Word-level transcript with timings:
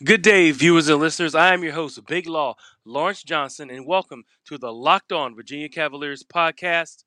Good 0.00 0.22
day, 0.22 0.50
viewers 0.50 0.88
and 0.88 0.98
listeners. 0.98 1.34
I 1.34 1.52
am 1.52 1.62
your 1.62 1.74
host, 1.74 2.04
Big 2.06 2.26
Law 2.26 2.56
Lawrence 2.84 3.22
Johnson, 3.22 3.70
and 3.70 3.86
welcome 3.86 4.24
to 4.46 4.56
the 4.56 4.72
Locked 4.72 5.12
On 5.12 5.36
Virginia 5.36 5.68
Cavaliers 5.68 6.24
podcast, 6.24 7.04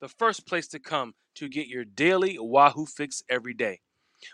the 0.00 0.08
first 0.08 0.46
place 0.46 0.68
to 0.68 0.78
come 0.78 1.14
to 1.36 1.48
get 1.48 1.66
your 1.66 1.84
daily 1.84 2.36
Wahoo 2.38 2.84
fix 2.84 3.22
every 3.28 3.54
day. 3.54 3.80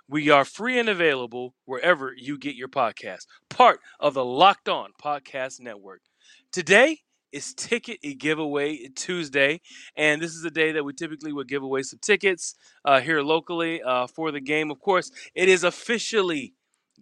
We 0.08 0.28
are 0.30 0.44
free 0.44 0.78
and 0.80 0.88
available 0.88 1.54
wherever 1.64 2.12
you 2.14 2.38
get 2.38 2.56
your 2.56 2.68
podcast, 2.68 3.26
part 3.48 3.78
of 4.00 4.14
the 4.14 4.24
Locked 4.24 4.68
On 4.68 4.90
Podcast 5.02 5.60
Network. 5.60 6.02
Today 6.50 6.98
is 7.30 7.54
Ticket 7.54 8.00
Giveaway 8.18 8.88
Tuesday, 8.88 9.60
and 9.96 10.20
this 10.20 10.34
is 10.34 10.44
a 10.44 10.50
day 10.50 10.72
that 10.72 10.84
we 10.84 10.92
typically 10.92 11.32
would 11.32 11.48
give 11.48 11.62
away 11.62 11.82
some 11.82 12.00
tickets 12.00 12.56
uh, 12.84 13.00
here 13.00 13.22
locally 13.22 13.80
uh, 13.80 14.06
for 14.08 14.32
the 14.32 14.40
game. 14.40 14.72
Of 14.72 14.80
course, 14.80 15.12
it 15.34 15.48
is 15.48 15.64
officially 15.64 16.52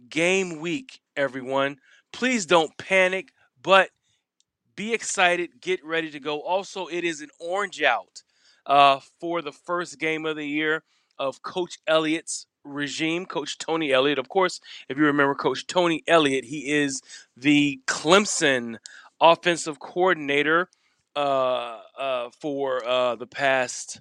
game 0.09 0.61
week, 0.61 1.01
everyone. 1.17 1.77
Please 2.13 2.47
don't 2.47 2.77
panic, 2.79 3.33
but 3.63 3.91
be 4.77 4.93
excited. 4.95 5.61
Get 5.61 5.85
ready 5.85 6.11
to 6.11 6.21
go. 6.21 6.41
Also, 6.41 6.87
it 6.87 7.05
is 7.05 7.21
an 7.21 7.29
orange 7.39 7.83
out 7.83 8.23
uh, 8.67 9.01
for 9.21 9.43
the 9.43 9.53
first 9.53 9.99
game 9.99 10.27
of 10.27 10.37
the 10.37 10.47
year 10.47 10.83
of 11.19 11.43
Coach 11.43 11.79
Elliott's 11.87 12.47
regime, 12.65 13.27
Coach 13.27 13.59
Tony 13.59 13.93
Elliott. 13.93 14.19
Of 14.19 14.29
course, 14.29 14.61
if 14.89 14.97
you 14.97 15.05
remember 15.05 15.35
Coach 15.35 15.67
Tony 15.67 16.03
Elliott, 16.07 16.45
he 16.45 16.71
is 16.71 17.03
the 17.37 17.81
Clemson 17.87 18.79
offensive 19.21 19.79
coordinator 19.79 20.69
uh, 21.17 21.81
uh, 21.99 22.31
for 22.41 22.85
uh, 22.87 23.17
the 23.17 23.27
past 23.27 24.01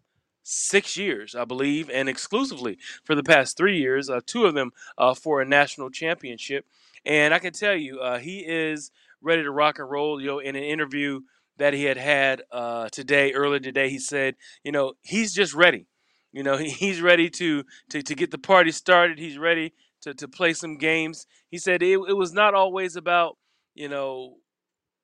six 0.50 0.98
years, 0.98 1.36
I 1.36 1.46
believe, 1.46 1.90
and 1.90 2.10
exclusively 2.10 2.80
for 3.04 3.14
the 3.14 3.24
past 3.24 3.56
three 3.56 3.78
years, 3.78 4.10
uh, 4.10 4.22
two 4.26 4.46
of 4.46 4.56
them 4.56 4.72
uh, 4.98 5.14
for 5.14 5.42
a 5.42 5.46
national 5.46 5.92
championship. 5.92 6.66
And 7.06 7.34
I 7.34 7.40
can 7.40 7.54
tell 7.54 7.76
you, 7.76 8.00
uh, 8.00 8.18
he 8.18 8.40
is 8.40 8.92
ready 9.22 9.44
to 9.44 9.52
rock 9.52 9.80
and 9.80 9.90
roll. 9.90 10.20
You 10.20 10.28
know, 10.28 10.40
in 10.40 10.56
an 10.56 10.64
interview 10.64 11.22
that 11.58 11.74
he 11.74 11.84
had 11.84 11.98
had 11.98 12.42
uh, 12.52 12.90
today, 12.90 13.32
earlier 13.34 13.60
today, 13.60 13.90
he 13.90 14.00
said, 14.00 14.36
you 14.64 14.72
know, 14.72 14.94
he's 15.02 15.34
just 15.34 15.54
ready. 15.54 15.86
You 16.32 16.44
know, 16.44 16.58
he's 16.58 17.02
ready 17.02 17.30
to 17.32 17.64
to, 17.92 18.02
to 18.02 18.16
get 18.16 18.32
the 18.32 18.38
party 18.38 18.72
started. 18.72 19.20
He's 19.20 19.38
ready 19.38 19.74
to, 20.02 20.14
to 20.16 20.28
play 20.28 20.54
some 20.54 20.78
games. 20.78 21.28
He 21.50 21.58
said 21.58 21.84
it, 21.84 22.00
it 22.08 22.18
was 22.18 22.34
not 22.34 22.56
always 22.56 22.96
about, 22.96 23.38
you 23.76 23.88
know, 23.88 24.38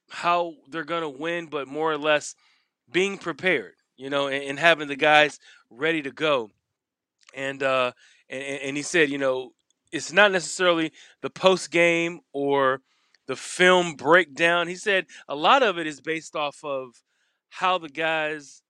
how 0.09 0.53
they're 0.70 0.83
going 0.83 1.02
to 1.02 1.09
win, 1.09 1.48
but 1.48 1.67
more 1.67 1.92
or 1.92 1.98
less 1.98 2.36
being 2.92 3.17
prepared 3.17 3.73
you 3.98 4.10
know, 4.10 4.28
and, 4.28 4.44
and 4.44 4.60
having 4.60 4.88
the 4.88 4.96
guys 4.96 5.40
ready 5.70 6.02
to 6.02 6.12
go. 6.12 6.52
And 7.34 7.62
uh, 7.64 7.92
and, 8.30 8.44
and 8.44 8.78
he 8.78 8.84
said, 8.84 9.10
you 9.10 9.18
know, 9.18 9.52
it's 9.92 10.12
not 10.12 10.32
necessarily 10.32 10.92
the 11.22 11.30
post 11.30 11.72
game 11.72 12.20
or 12.34 12.82
the 13.28 13.36
film 13.36 13.96
breakdown. 13.96 14.68
He 14.68 14.76
said 14.76 15.06
a 15.28 15.36
lot 15.36 15.64
of 15.64 15.78
it 15.78 15.88
is 15.88 16.02
based 16.02 16.36
off 16.36 16.64
of 16.64 17.02
how 17.50 17.78
the 17.78 17.90
guys 17.90 18.62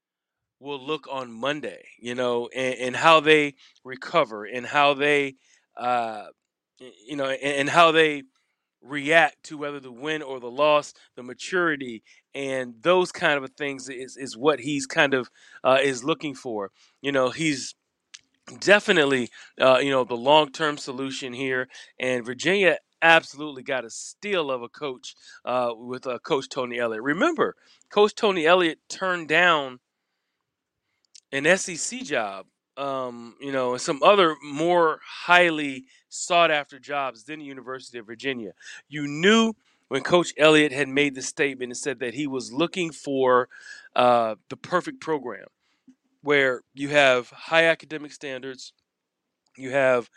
will 0.60 0.80
look 0.80 1.08
on 1.12 1.32
Monday, 1.32 1.84
you 2.00 2.16
know, 2.16 2.50
and, 2.56 2.76
and 2.76 2.96
how 2.96 3.20
they 3.20 3.56
recover 3.84 4.46
and 4.46 4.66
how 4.66 4.94
they, 4.94 5.36
uh, 5.78 6.28
you 6.80 7.16
know, 7.16 7.26
and, 7.26 7.42
and 7.42 7.70
how 7.70 7.92
they 7.92 8.24
react 8.86 9.44
to 9.44 9.58
whether 9.58 9.80
the 9.80 9.92
win 9.92 10.22
or 10.22 10.40
the 10.40 10.52
loss, 10.52 10.94
the 11.16 11.24
maturity 11.24 12.04
and 12.34 12.76
those 12.82 13.12
kind 13.12 13.44
of 13.44 13.50
things 13.52 13.90
is, 13.90 14.18
is 14.18 14.38
what 14.38 14.60
he's 14.60 14.86
kind 14.86 15.14
of 15.14 15.30
uh, 15.64 15.80
is 15.82 16.04
looking 16.04 16.36
for. 16.36 16.72
You 17.02 17.12
know, 17.12 17.30
he's 17.30 17.76
definitely 18.60 19.30
uh, 19.60 19.80
you 19.80 19.90
know 19.90 20.04
the 20.04 20.16
long 20.18 20.52
term 20.52 20.78
solution 20.78 21.34
here, 21.34 21.68
and 22.00 22.26
Virginia 22.26 22.78
absolutely 23.02 23.64
got 23.64 23.86
a 23.86 23.90
steal 23.90 24.52
of 24.52 24.62
a 24.62 24.70
coach 24.70 25.16
uh, 25.46 25.72
with 25.76 26.08
uh, 26.08 26.20
Coach 26.20 26.50
Tony 26.50 26.80
Elliott. 26.80 27.04
Remember, 27.04 27.56
Coach 27.90 28.16
Tony 28.16 28.46
Elliott 28.46 28.80
turned 28.90 29.28
down 29.28 29.80
an 31.32 31.58
SEC 31.58 32.02
job 32.02 32.46
um, 32.78 33.36
you 33.40 33.52
know, 33.52 33.74
and 33.74 33.82
some 33.82 34.02
other 34.04 34.36
more 34.44 35.00
highly 35.06 35.86
sought 36.10 36.52
after 36.52 36.80
jobs 36.80 37.24
than 37.24 37.40
the 37.40 37.46
University 37.46 37.98
of 37.98 38.06
Virginia. 38.06 38.52
You 38.88 39.08
knew 39.08 39.54
when 39.88 40.02
Coach 40.02 40.34
Elliott 40.38 40.72
had 40.72 40.88
made 40.88 41.16
the 41.16 41.22
statement 41.22 41.72
and 41.72 41.78
said 41.78 42.00
that 42.00 42.14
he 42.14 42.28
was 42.28 42.52
looking 42.52 42.92
for 42.92 43.50
uh, 43.96 44.36
the 44.50 44.58
perfect 44.58 45.00
program 45.00 45.46
where 46.22 46.62
you 46.74 46.90
have 46.90 47.30
high 47.30 47.66
academic 47.66 48.12
standards, 48.12 48.74
you 49.58 49.70
have 49.72 50.10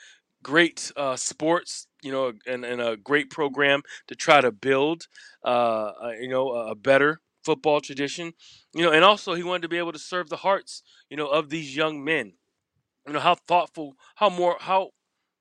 great 0.43 0.91
uh, 0.97 1.17
sports, 1.17 1.87
you 2.03 2.11
know, 2.11 2.33
and, 2.47 2.65
and, 2.65 2.81
a 2.81 2.97
great 2.97 3.29
program 3.29 3.83
to 4.07 4.15
try 4.15 4.41
to 4.41 4.51
build, 4.51 5.07
uh, 5.45 5.93
you 6.19 6.29
know, 6.29 6.51
a 6.51 6.75
better 6.75 7.21
football 7.45 7.81
tradition, 7.81 8.33
you 8.73 8.83
know, 8.83 8.93
and 8.93 9.05
also 9.05 9.35
he 9.35 9.43
wanted 9.43 9.63
to 9.63 9.69
be 9.69 9.79
able 9.79 9.93
to 9.93 9.99
serve 9.99 10.29
the 10.29 10.37
hearts, 10.37 10.83
you 11.11 11.17
know, 11.17 11.27
of 11.27 11.51
these 11.51 11.77
young 11.77 12.03
men 12.03 12.33
you 13.09 13.15
know 13.15 13.21
how 13.21 13.35
thoughtful 13.35 13.97
how 14.17 14.31
more 14.31 14.57
how 14.61 14.91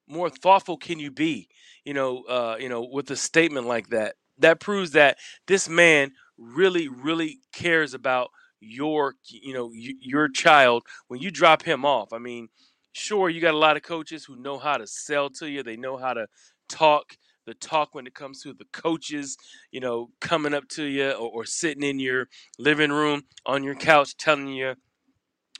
more 0.07 0.29
thoughtful 0.29 0.77
can 0.77 0.99
you 0.99 1.11
be 1.11 1.49
you 1.85 1.93
know 1.93 2.23
uh 2.23 2.57
you 2.59 2.69
know 2.69 2.87
with 2.91 3.11
a 3.11 3.15
statement 3.17 3.67
like 3.67 3.89
that? 3.89 4.15
That 4.39 4.59
proves 4.59 4.91
that 4.91 5.17
this 5.47 5.69
man 5.69 6.13
really 6.37 6.87
really 6.87 7.39
cares 7.53 7.93
about 7.93 8.29
your 8.61 9.15
you 9.25 9.53
know 9.53 9.71
your 9.73 10.29
child 10.29 10.83
when 11.09 11.19
you 11.21 11.31
drop 11.31 11.63
him 11.63 11.85
off. 11.85 12.13
I 12.13 12.19
mean 12.19 12.49
sure 12.93 13.29
you 13.29 13.41
got 13.41 13.53
a 13.53 13.57
lot 13.57 13.77
of 13.77 13.83
coaches 13.83 14.25
who 14.25 14.35
know 14.37 14.57
how 14.57 14.77
to 14.77 14.87
sell 14.87 15.29
to 15.31 15.49
you. 15.49 15.63
They 15.63 15.77
know 15.77 15.97
how 15.97 16.13
to 16.13 16.27
talk 16.69 17.17
the 17.45 17.53
talk 17.55 17.95
when 17.95 18.05
it 18.07 18.13
comes 18.13 18.41
to 18.43 18.53
the 18.53 18.65
coaches 18.73 19.37
you 19.71 19.79
know 19.79 20.09
coming 20.21 20.53
up 20.53 20.67
to 20.69 20.83
you 20.83 21.11
or, 21.11 21.29
or 21.29 21.45
sitting 21.45 21.83
in 21.83 21.99
your 21.99 22.27
living 22.59 22.91
room 22.91 23.23
on 23.45 23.63
your 23.63 23.75
couch 23.75 24.17
telling 24.17 24.49
you 24.49 24.75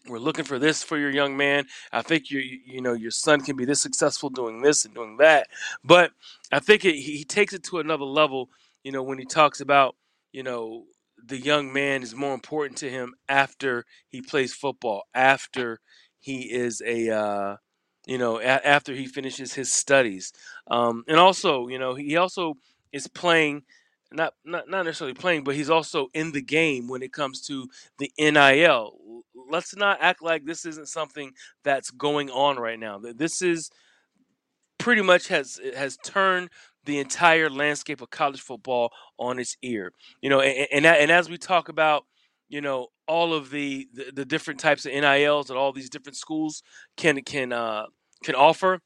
we're 0.10 0.20
looking 0.20 0.46
for 0.46 0.60
this 0.60 0.84
for 0.84 0.98
your 0.98 1.12
young 1.12 1.38
man. 1.38 1.66
I 1.92 2.02
think 2.02 2.32
you 2.32 2.40
you 2.40 2.82
know 2.82 2.94
your 2.94 3.12
son 3.12 3.42
can 3.42 3.56
be 3.58 3.66
this 3.66 3.82
successful 3.82 4.30
doing 4.30 4.62
this 4.62 4.86
and 4.86 4.94
doing 4.96 5.18
that. 5.18 5.48
But 5.84 6.12
I 6.52 6.60
think 6.60 6.86
it, 6.86 6.96
he 6.96 7.24
takes 7.26 7.54
it 7.54 7.64
to 7.66 7.80
another 7.80 8.06
level. 8.06 8.50
You 8.84 8.92
know 8.94 9.04
when 9.04 9.20
he 9.20 9.26
talks 9.26 9.62
about 9.62 9.96
you 10.34 10.44
know 10.44 10.86
the 11.26 11.40
young 11.40 11.74
man 11.74 12.04
is 12.04 12.16
more 12.16 12.34
important 12.34 12.78
to 12.80 12.90
him 12.90 13.16
after 13.30 13.86
he 14.10 14.22
plays 14.22 14.54
football, 14.54 15.04
after 15.14 15.80
he 16.20 16.44
is 16.52 16.82
a 16.86 17.10
uh, 17.12 17.58
you 18.08 18.18
know 18.18 18.40
a- 18.40 18.44
after 18.68 18.94
he 18.94 19.08
finishes 19.08 19.54
his 19.54 19.72
studies, 19.74 20.34
um, 20.70 21.04
and 21.08 21.18
also 21.20 21.68
you 21.68 21.80
know 21.80 21.96
he 21.96 22.18
also 22.18 22.56
is 22.94 23.08
playing 23.08 23.64
not, 24.12 24.34
not 24.46 24.70
not 24.70 24.86
necessarily 24.86 25.14
playing, 25.16 25.44
but 25.46 25.56
he's 25.56 25.70
also 25.70 26.08
in 26.14 26.32
the 26.34 26.42
game 26.42 26.88
when 26.88 27.04
it 27.04 27.14
comes 27.14 27.42
to 27.48 27.70
the 28.00 28.12
NIL. 28.20 28.98
Let's 29.50 29.76
not 29.76 30.00
act 30.02 30.22
like 30.22 30.46
this 30.46 30.66
isn't 30.66 30.88
something 30.88 31.32
that's 31.64 31.92
going 31.92 32.30
on 32.30 32.58
right 32.58 32.80
now. 32.80 33.00
This 33.00 33.42
is 33.42 33.70
pretty 34.78 35.02
much 35.02 35.28
has 35.28 35.60
has 35.76 35.98
turned 35.98 36.50
the 36.86 37.00
entire 37.00 37.50
landscape 37.50 38.02
of 38.02 38.10
college 38.10 38.42
football 38.42 38.92
on 39.20 39.40
its 39.40 39.58
ear. 39.62 39.92
You 40.22 40.30
know, 40.30 40.42
and 40.42 40.68
and, 40.72 40.86
and 40.86 41.12
as 41.12 41.30
we 41.30 41.38
talk 41.38 41.70
about, 41.70 42.06
you 42.50 42.62
know, 42.62 42.88
all 43.08 43.34
of 43.34 43.50
the, 43.50 43.88
the, 43.94 44.12
the 44.14 44.26
different 44.26 44.60
types 44.60 44.86
of 44.86 44.94
NILs 44.94 45.48
that 45.48 45.58
all 45.58 45.72
these 45.72 45.90
different 45.90 46.18
schools 46.18 46.64
can 46.96 47.22
can 47.24 47.54
uh, 47.54 47.86
can 48.24 48.36
offer. 48.36 48.80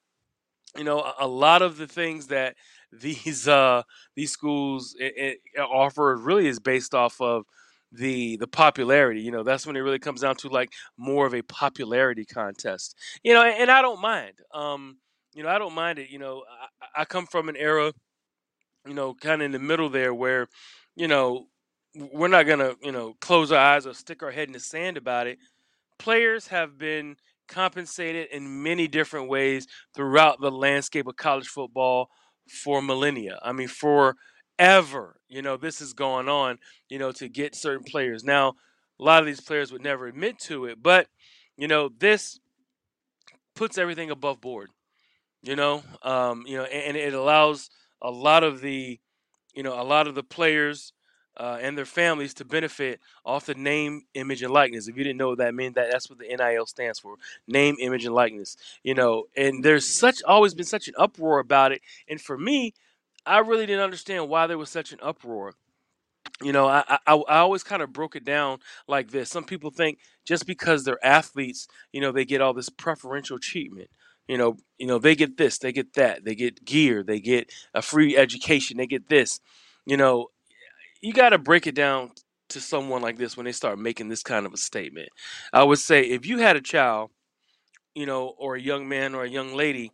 You 0.78 0.84
know, 0.86 1.02
a, 1.02 1.14
a 1.22 1.28
lot 1.28 1.62
of 1.62 1.78
the 1.78 1.88
things 1.88 2.28
that 2.28 2.56
these 2.92 3.48
uh 3.48 3.84
these 4.16 4.32
schools 4.32 4.96
it, 5.00 5.40
it 5.56 5.60
offer 5.60 6.18
really 6.18 6.48
is 6.48 6.60
based 6.60 6.94
off 6.94 7.22
of 7.22 7.46
the 7.92 8.38
the 8.38 8.48
popularity 8.48 9.22
you 9.22 9.32
know 9.32 9.44
that's 9.44 9.66
when 9.66 9.76
it 9.76 9.82
really 9.82 10.00
comes 10.00 10.22
down 10.22 10.36
to 10.36 10.50
like 10.50 10.72
more 10.98 11.26
of 11.26 11.34
a 11.34 11.42
popularity 11.44 12.26
contest 12.26 12.96
you 13.24 13.34
know 13.34 13.44
and, 13.44 13.56
and 13.64 13.72
i 13.72 13.82
don't 13.82 14.02
mind 14.02 14.34
um 14.54 14.98
you 15.34 15.44
know 15.44 15.50
i 15.50 15.58
don't 15.60 15.76
mind 15.76 16.00
it 16.00 16.10
you 16.10 16.20
know 16.20 16.44
I, 16.96 17.02
I 17.02 17.06
come 17.06 17.26
from 17.26 17.50
an 17.50 17.58
era 17.58 17.94
you 18.88 18.94
know 18.94 19.14
kind 19.14 19.42
of 19.42 19.46
in 19.46 19.52
the 19.52 19.60
middle 19.60 19.90
there 19.90 20.14
where 20.14 20.48
you 20.96 21.08
know 21.08 21.48
we're 22.14 22.30
not 22.30 22.44
gonna 22.48 22.76
you 22.82 22.92
know 22.92 23.16
close 23.22 23.52
our 23.52 23.60
eyes 23.60 23.86
or 23.86 23.94
stick 23.94 24.24
our 24.24 24.32
head 24.32 24.48
in 24.48 24.54
the 24.54 24.60
sand 24.60 24.98
about 24.98 25.28
it 25.28 25.38
players 26.00 26.48
have 26.48 26.78
been 26.78 27.16
compensated 27.48 28.28
in 28.32 28.64
many 28.64 28.88
different 28.88 29.30
ways 29.30 29.68
throughout 29.96 30.40
the 30.42 30.52
landscape 30.52 31.08
of 31.08 31.16
college 31.16 31.48
football 31.48 32.10
for 32.64 32.82
millennia. 32.82 33.40
I 33.44 33.52
mean, 33.52 33.68
forever. 34.62 35.16
You 35.30 35.42
know, 35.42 35.58
this 35.58 35.82
is 35.82 35.94
going 35.94 36.30
on. 36.30 36.60
You 36.90 37.00
know, 37.00 37.12
to 37.14 37.28
get 37.28 37.56
certain 37.56 37.84
players. 37.84 38.24
Now, 38.24 38.56
a 39.00 39.04
lot 39.04 39.20
of 39.22 39.26
these 39.26 39.42
players 39.42 39.72
would 39.72 39.84
never 39.84 40.08
admit 40.08 40.40
to 40.40 40.66
it, 40.66 40.82
but 40.82 41.08
you 41.58 41.68
know, 41.68 41.90
this 42.00 42.40
puts 43.56 43.78
everything 43.78 44.10
above 44.12 44.42
board. 44.42 44.70
You 45.44 45.56
know, 45.56 45.84
um, 46.04 46.44
you 46.48 46.58
know, 46.58 46.64
and, 46.66 46.98
and 46.98 46.98
it 46.98 47.14
allows 47.14 47.70
a 48.02 48.12
lot 48.12 48.44
of 48.44 48.62
the, 48.62 49.00
you 49.56 49.64
know, 49.64 49.80
a 49.80 49.84
lot 49.84 50.08
of 50.08 50.16
the 50.16 50.24
players 50.24 50.94
uh, 51.38 51.58
and 51.62 51.78
their 51.78 51.86
families 51.86 52.34
to 52.36 52.46
benefit 52.46 53.00
off 53.26 53.46
the 53.48 53.56
name, 53.56 54.04
image, 54.14 54.44
and 54.44 54.54
likeness. 54.54 54.88
If 54.88 54.98
you 54.98 55.04
didn't 55.04 55.18
know 55.18 55.30
what 55.30 55.40
that 55.40 55.56
means, 55.56 55.76
that 55.76 55.92
that's 55.92 56.10
what 56.10 56.20
the 56.20 56.28
NIL 56.28 56.66
stands 56.68 57.00
for: 57.00 57.16
name, 57.48 57.78
image, 57.80 58.06
and 58.06 58.16
likeness. 58.16 58.58
You 58.84 58.96
know, 58.96 59.26
and 59.38 59.64
there's 59.64 59.88
such 59.88 60.24
always 60.24 60.54
been 60.54 60.66
such 60.66 60.88
an 60.88 60.96
uproar 60.98 61.40
about 61.40 61.72
it. 61.72 61.82
And 62.10 62.22
for 62.22 62.38
me, 62.38 62.74
I 63.26 63.40
really 63.40 63.66
didn't 63.66 63.84
understand 63.84 64.30
why 64.30 64.48
there 64.48 64.58
was 64.58 64.70
such 64.70 64.92
an 64.92 65.00
uproar. 65.02 65.54
You 66.42 66.54
know, 66.54 66.68
I, 66.68 66.84
I, 66.88 67.16
I 67.16 67.38
always 67.40 67.64
kind 67.64 67.82
of 67.82 67.94
broke 67.94 68.16
it 68.16 68.26
down 68.26 68.60
like 68.88 69.12
this. 69.12 69.30
Some 69.30 69.44
people 69.44 69.72
think 69.72 70.00
just 70.26 70.46
because 70.46 70.84
they're 70.84 71.04
athletes, 71.06 71.68
you 71.92 72.02
know, 72.02 72.12
they 72.12 72.26
get 72.26 72.42
all 72.42 72.54
this 72.54 72.70
preferential 72.70 73.40
treatment. 73.40 73.90
You 74.28 74.38
know, 74.38 74.58
you 74.78 74.88
know, 74.88 74.98
they 74.98 75.16
get 75.16 75.38
this, 75.38 75.58
they 75.58 75.72
get 75.72 75.94
that, 75.94 76.24
they 76.24 76.36
get 76.36 76.64
gear, 76.64 77.04
they 77.04 77.20
get 77.20 77.52
a 77.74 77.82
free 77.82 78.16
education, 78.16 78.78
they 78.78 78.88
get 78.88 79.10
this. 79.10 79.40
You 79.86 79.98
know, 79.98 80.28
you 81.02 81.14
got 81.14 81.30
to 81.30 81.38
break 81.38 81.68
it 81.68 81.76
down 81.76 82.12
to 82.50 82.62
someone 82.62 83.02
like 83.02 83.18
this 83.18 83.36
when 83.36 83.46
they 83.46 83.52
start 83.52 83.80
making 83.80 84.10
this 84.10 84.24
kind 84.24 84.46
of 84.46 84.54
a 84.54 84.58
statement. 84.58 85.10
I 85.52 85.64
would 85.64 85.80
say 85.80 86.04
if 86.04 86.26
you 86.26 86.38
had 86.38 86.56
a 86.56 86.62
child, 86.62 87.12
you 87.96 88.06
know, 88.06 88.34
or 88.38 88.56
a 88.56 88.62
young 88.62 88.88
man 88.88 89.16
or 89.16 89.24
a 89.24 89.30
young 89.30 89.54
lady 89.54 89.92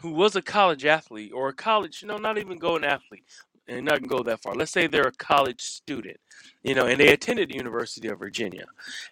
who 0.00 0.12
was 0.12 0.36
a 0.36 0.42
college 0.42 0.84
athlete 0.84 1.32
or 1.34 1.48
a 1.48 1.54
college, 1.54 2.02
you 2.02 2.08
know, 2.08 2.16
not 2.16 2.38
even 2.38 2.58
go 2.58 2.76
an 2.76 2.84
athlete 2.84 3.24
and 3.68 3.84
not 3.86 4.06
go 4.06 4.22
that 4.22 4.42
far. 4.42 4.54
Let's 4.54 4.72
say 4.72 4.86
they're 4.86 5.08
a 5.08 5.12
college 5.12 5.60
student, 5.60 6.18
you 6.62 6.74
know, 6.74 6.86
and 6.86 6.98
they 6.98 7.12
attended 7.12 7.50
the 7.50 7.56
University 7.56 8.08
of 8.08 8.18
Virginia, 8.18 8.66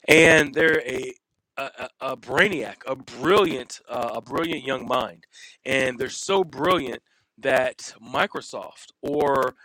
and 0.09 0.55
they're 0.55 0.81
a 0.87 1.15
a, 1.59 1.89
a 2.01 2.17
brainiac, 2.17 2.77
a 2.87 2.95
brilliant, 2.95 3.81
uh, 3.89 4.13
a 4.15 4.21
brilliant 4.21 4.65
young 4.65 4.87
mind, 4.87 5.27
and 5.67 5.99
they're 5.99 6.09
so 6.09 6.45
brilliant 6.45 7.03
that 7.39 7.95
Microsoft 8.01 8.93
or 9.03 9.57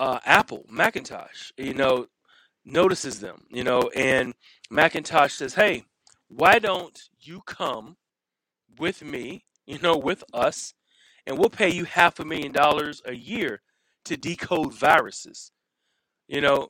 uh, 0.00 0.18
Apple, 0.24 0.66
Macintosh, 0.68 1.52
you 1.56 1.74
know, 1.74 2.06
notices 2.64 3.20
them, 3.20 3.44
you 3.50 3.62
know, 3.62 3.88
and 3.94 4.34
Macintosh 4.70 5.34
says, 5.34 5.54
"Hey, 5.54 5.84
why 6.28 6.58
don't 6.58 7.00
you 7.20 7.40
come 7.46 7.96
with 8.78 9.02
me, 9.02 9.44
you 9.66 9.78
know, 9.78 9.96
with 9.96 10.24
us, 10.32 10.74
and 11.26 11.38
we'll 11.38 11.50
pay 11.50 11.70
you 11.70 11.84
half 11.84 12.18
a 12.18 12.24
million 12.24 12.52
dollars 12.52 13.02
a 13.04 13.14
year 13.14 13.62
to 14.04 14.16
decode 14.16 14.74
viruses, 14.74 15.52
you 16.28 16.40
know, 16.40 16.68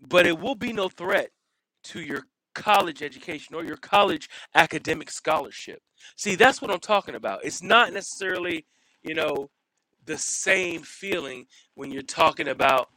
but 0.00 0.26
it 0.26 0.38
will 0.38 0.54
be 0.54 0.72
no 0.72 0.88
threat 0.88 1.30
to 1.84 2.00
your 2.00 2.24
college 2.54 3.02
education 3.02 3.54
or 3.54 3.64
your 3.64 3.76
college 3.76 4.28
academic 4.54 5.10
scholarship. 5.10 5.80
See, 6.16 6.34
that's 6.34 6.60
what 6.62 6.70
I'm 6.70 6.80
talking 6.80 7.14
about. 7.14 7.44
It's 7.44 7.62
not 7.62 7.92
necessarily, 7.92 8.66
you 9.02 9.14
know, 9.14 9.50
the 10.06 10.18
same 10.18 10.82
feeling 10.82 11.46
when 11.74 11.90
you're 11.90 12.02
talking 12.02 12.48
about 12.48 12.88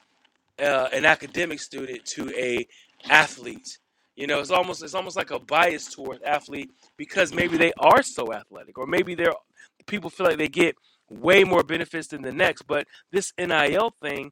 uh, 0.60 0.88
an 0.94 1.06
academic 1.06 1.60
student 1.60 2.06
to 2.06 2.31
a 2.38 2.66
athlete. 3.10 3.80
You 4.15 4.27
know, 4.27 4.39
it's 4.39 4.51
almost 4.51 4.83
it's 4.83 4.94
almost 4.95 5.18
like 5.18 5.31
a 5.31 5.39
bias 5.39 5.94
toward 5.94 6.21
athlete 6.24 6.71
because 6.98 7.33
maybe 7.33 7.57
they 7.57 7.74
are 7.80 8.04
so 8.04 8.33
athletic, 8.33 8.77
or 8.77 8.86
maybe 8.86 9.15
they're 9.15 9.33
people 9.88 10.10
feel 10.10 10.27
like 10.27 10.38
they 10.38 10.48
get 10.48 10.75
way 11.10 11.44
more 11.44 11.63
benefits 11.63 12.07
than 12.10 12.21
the 12.21 12.31
next. 12.31 12.63
But 12.63 12.88
this 13.12 13.33
NIL 13.39 13.92
thing 14.01 14.31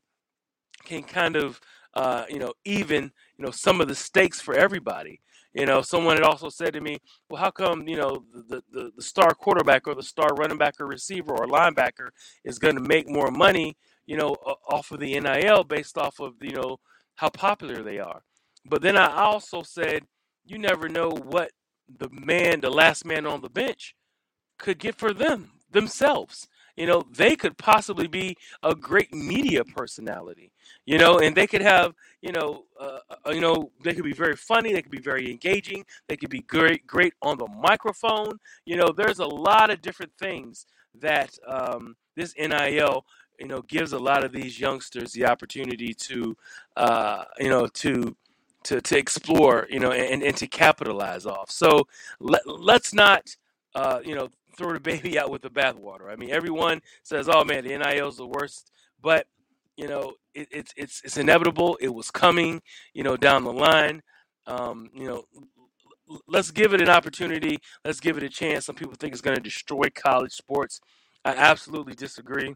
can 0.86 1.04
kind 1.04 1.36
of 1.36 1.60
uh, 1.96 2.26
you 2.30 2.40
know 2.40 2.54
even 2.66 3.12
you 3.38 3.46
know 3.46 3.52
some 3.52 3.82
of 3.82 3.88
the 3.88 3.96
stakes 3.96 4.42
for 4.42 4.56
everybody. 4.56 5.22
You 5.54 5.66
know, 5.66 5.82
someone 5.82 6.16
had 6.16 6.24
also 6.24 6.50
said 6.50 6.74
to 6.74 6.82
me, 6.82 6.98
"Well, 7.30 7.42
how 7.42 7.52
come 7.52 7.88
you 7.88 7.98
know 7.98 8.24
the 8.34 8.64
the, 8.72 8.92
the 8.96 9.04
star 9.04 9.34
quarterback 9.34 9.88
or 9.88 9.96
the 9.96 10.04
star 10.04 10.30
running 10.38 10.58
back 10.58 10.80
or 10.80 10.88
receiver 10.88 11.34
or 11.34 11.48
linebacker 11.48 12.10
is 12.46 12.60
going 12.60 12.76
to 12.76 12.82
make 12.82 13.10
more 13.10 13.32
money, 13.32 13.76
you 14.06 14.18
know, 14.18 14.36
off 14.70 14.92
of 14.92 15.00
the 15.00 15.20
NIL 15.20 15.64
based 15.64 15.98
off 15.98 16.20
of 16.20 16.36
you 16.42 16.52
know 16.54 16.80
how 17.16 17.30
popular 17.30 17.84
they 17.84 18.00
are?" 18.00 18.24
But 18.66 18.82
then 18.82 18.98
I 18.98 19.12
also 19.14 19.64
said, 19.64 20.06
"You 20.46 20.58
never 20.58 20.90
know 20.90 21.10
what 21.10 21.52
the 21.90 22.10
man, 22.10 22.62
the 22.62 22.70
last 22.70 23.06
man 23.06 23.26
on 23.26 23.42
the 23.42 23.50
bench, 23.50 23.96
could 24.58 24.80
get 24.80 24.96
for 24.96 25.14
them 25.14 25.52
themselves." 25.72 26.48
you 26.76 26.86
know, 26.86 27.04
they 27.16 27.36
could 27.36 27.58
possibly 27.58 28.08
be 28.08 28.36
a 28.64 28.74
great 28.74 29.14
media 29.14 29.64
personality, 29.64 30.52
you 30.86 30.98
know, 30.98 31.20
and 31.20 31.36
they 31.36 31.48
could 31.48 31.62
have, 31.62 31.94
you 32.22 32.32
know, 32.32 32.64
uh, 32.80 33.00
uh, 33.10 33.32
you 33.32 33.42
know, 33.42 33.72
they 33.84 33.94
could 33.94 34.04
be 34.04 34.14
very 34.14 34.36
funny, 34.36 34.74
they 34.74 34.82
could 34.82 34.92
be 34.92 35.00
very 35.02 35.30
engaging, 35.30 35.86
they 36.08 36.18
could 36.18 36.30
be 36.30 36.42
great, 36.42 36.86
great 36.88 37.14
on 37.22 37.38
the 37.38 37.48
microphone. 37.48 38.40
You 38.66 38.78
know, 38.78 38.92
there's 38.96 39.20
a 39.20 39.26
lot 39.26 39.70
of 39.70 39.82
different 39.82 40.14
things 40.18 40.66
that 41.00 41.38
um, 41.48 41.96
this 42.16 42.34
NIL, 42.38 43.06
you 43.40 43.48
know, 43.48 43.62
gives 43.64 43.94
a 43.94 44.00
lot 44.00 44.24
of 44.24 44.32
these 44.32 44.60
youngsters 44.60 45.12
the 45.12 45.26
opportunity 45.26 45.94
to, 45.94 46.38
uh, 46.78 47.26
you 47.40 47.50
know, 47.50 47.68
to 47.68 48.16
to, 48.64 48.82
to 48.82 48.98
explore, 48.98 49.68
you 49.70 49.80
know, 49.80 49.92
and, 49.92 50.24
and 50.24 50.36
to 50.38 50.48
capitalize 50.48 51.26
off. 51.26 51.50
So 51.52 51.88
let, 52.20 52.42
let's 52.46 52.94
not, 52.94 53.36
uh, 53.76 54.00
you 54.04 54.16
know, 54.16 54.30
throw 54.58 54.74
the 54.74 54.80
baby 54.92 55.18
out 55.20 55.32
with 55.32 55.42
the 55.42 55.50
bathwater. 55.50 56.12
I 56.12 56.16
mean, 56.16 56.32
everyone 56.32 56.82
says, 57.04 57.30
"Oh 57.30 57.44
man, 57.44 57.64
the 57.64 57.78
NIL 57.78 58.10
is 58.10 58.18
the 58.18 58.28
worst," 58.28 58.72
but 59.02 59.26
you 59.78 59.88
know, 59.88 60.14
it, 60.34 60.48
it's 60.52 60.74
it's 60.78 61.02
it's 61.04 61.18
inevitable. 61.18 61.78
It 61.82 61.94
was 61.94 62.12
coming, 62.12 62.62
you 62.94 63.04
know, 63.04 63.18
down 63.18 63.44
the 63.44 63.54
line. 63.54 64.02
Um, 64.48 64.90
you 64.94 65.08
know, 65.08 65.24
let's 66.28 66.52
give 66.52 66.74
it 66.74 66.82
an 66.82 66.90
opportunity. 66.90 67.58
Let's 67.86 68.00
give 68.00 68.18
it 68.18 68.24
a 68.24 68.30
chance. 68.30 68.66
Some 68.66 68.76
people 68.76 68.96
think 68.96 69.14
it's 69.14 69.22
going 69.22 69.38
to 69.38 69.42
destroy 69.44 69.90
college 69.94 70.34
sports. 70.34 70.82
I 71.24 71.36
absolutely 71.36 71.94
disagree. 71.94 72.56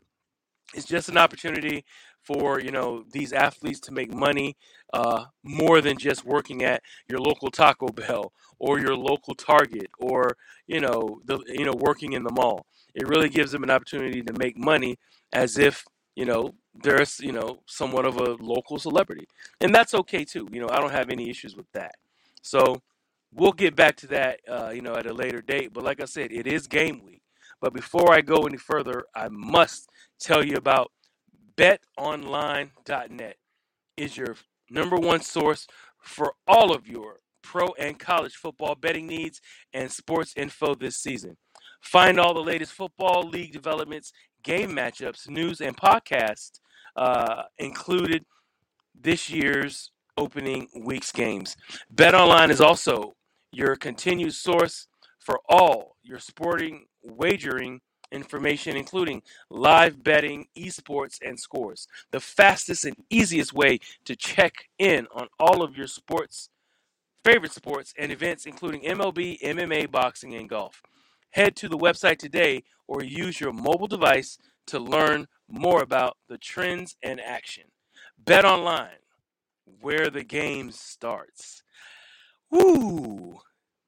It's 0.73 0.85
just 0.85 1.09
an 1.09 1.17
opportunity 1.17 1.85
for 2.23 2.59
you 2.59 2.71
know 2.71 3.05
these 3.11 3.33
athletes 3.33 3.79
to 3.81 3.91
make 3.91 4.13
money 4.13 4.55
uh, 4.93 5.25
more 5.43 5.81
than 5.81 5.97
just 5.97 6.25
working 6.25 6.63
at 6.63 6.81
your 7.09 7.19
local 7.19 7.51
Taco 7.51 7.87
Bell 7.87 8.31
or 8.59 8.79
your 8.79 8.95
local 8.95 9.35
Target 9.35 9.87
or 9.99 10.37
you 10.67 10.79
know 10.79 11.21
the 11.25 11.39
you 11.47 11.65
know 11.65 11.73
working 11.77 12.13
in 12.13 12.23
the 12.23 12.31
mall. 12.33 12.65
It 12.95 13.07
really 13.07 13.29
gives 13.29 13.51
them 13.51 13.63
an 13.63 13.71
opportunity 13.71 14.21
to 14.23 14.33
make 14.39 14.57
money 14.57 14.97
as 15.33 15.57
if 15.57 15.85
you 16.15 16.25
know 16.25 16.55
they're 16.83 17.05
you 17.19 17.31
know 17.31 17.59
somewhat 17.67 18.05
of 18.05 18.17
a 18.17 18.35
local 18.41 18.79
celebrity, 18.79 19.27
and 19.61 19.73
that's 19.73 19.93
okay 19.93 20.25
too. 20.25 20.47
You 20.51 20.61
know 20.61 20.69
I 20.71 20.79
don't 20.79 20.91
have 20.91 21.09
any 21.09 21.29
issues 21.29 21.55
with 21.55 21.71
that. 21.73 21.95
So 22.41 22.81
we'll 23.33 23.51
get 23.53 23.75
back 23.75 23.97
to 23.97 24.07
that 24.07 24.39
uh, 24.49 24.71
you 24.73 24.81
know 24.81 24.95
at 24.95 25.05
a 25.07 25.13
later 25.13 25.41
date. 25.41 25.73
But 25.73 25.83
like 25.83 26.01
I 26.01 26.05
said, 26.05 26.31
it 26.31 26.47
is 26.47 26.67
game 26.67 27.03
week. 27.03 27.21
But 27.61 27.73
before 27.73 28.13
I 28.13 28.21
go 28.21 28.43
any 28.43 28.57
further, 28.57 29.05
I 29.15 29.29
must 29.29 29.89
tell 30.19 30.45
you 30.45 30.55
about 30.55 30.91
betonline.net 31.57 33.37
is 33.97 34.17
your 34.17 34.35
number 34.69 34.97
one 34.97 35.21
source 35.21 35.67
for 36.01 36.33
all 36.47 36.73
of 36.73 36.87
your 36.87 37.19
pro 37.41 37.67
and 37.79 37.99
college 37.99 38.35
football 38.35 38.75
betting 38.75 39.07
needs 39.07 39.39
and 39.73 39.91
sports 39.91 40.33
info 40.35 40.75
this 40.75 40.97
season. 40.97 41.37
Find 41.81 42.19
all 42.19 42.33
the 42.33 42.39
latest 42.43 42.73
football 42.73 43.27
league 43.29 43.53
developments, 43.53 44.11
game 44.43 44.71
matchups, 44.71 45.29
news, 45.29 45.61
and 45.61 45.77
podcasts 45.77 46.59
uh, 46.95 47.43
included 47.59 48.25
this 48.99 49.29
year's 49.29 49.91
opening 50.17 50.67
week's 50.83 51.11
games. 51.11 51.55
BetOnline 51.93 52.49
is 52.49 52.61
also 52.61 53.13
your 53.51 53.75
continued 53.75 54.33
source 54.33 54.87
for 55.19 55.39
all 55.47 55.97
your 56.03 56.19
sporting 56.19 56.85
wagering 57.03 57.81
information, 58.15 58.75
including 58.75 59.21
live 59.49 60.03
betting, 60.03 60.47
esports, 60.57 61.19
and 61.23 61.39
scores. 61.39 61.87
The 62.11 62.19
fastest 62.19 62.85
and 62.85 62.95
easiest 63.09 63.53
way 63.53 63.79
to 64.05 64.15
check 64.15 64.53
in 64.79 65.07
on 65.13 65.27
all 65.39 65.61
of 65.61 65.77
your 65.77 65.87
sports, 65.87 66.49
favorite 67.23 67.51
sports, 67.51 67.93
and 67.97 68.11
events, 68.11 68.45
including 68.45 68.81
MLB, 68.81 69.39
MMA, 69.41 69.91
boxing, 69.91 70.33
and 70.35 70.49
golf. 70.49 70.81
Head 71.31 71.55
to 71.57 71.69
the 71.69 71.77
website 71.77 72.17
today 72.17 72.63
or 72.87 73.03
use 73.03 73.39
your 73.39 73.53
mobile 73.53 73.87
device 73.87 74.37
to 74.67 74.79
learn 74.79 75.27
more 75.47 75.81
about 75.81 76.17
the 76.27 76.37
trends 76.37 76.95
and 77.03 77.19
action. 77.19 77.65
Bet 78.17 78.45
online, 78.45 79.01
where 79.81 80.09
the 80.09 80.23
game 80.23 80.71
starts. 80.71 81.63
Woo! 82.49 83.39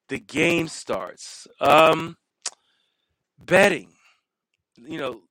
The 0.10 0.19
game 0.19 0.67
starts. 0.67 1.48
Um, 1.60 2.17
betting 3.39 3.97
you 4.77 4.98
know, 4.98 5.22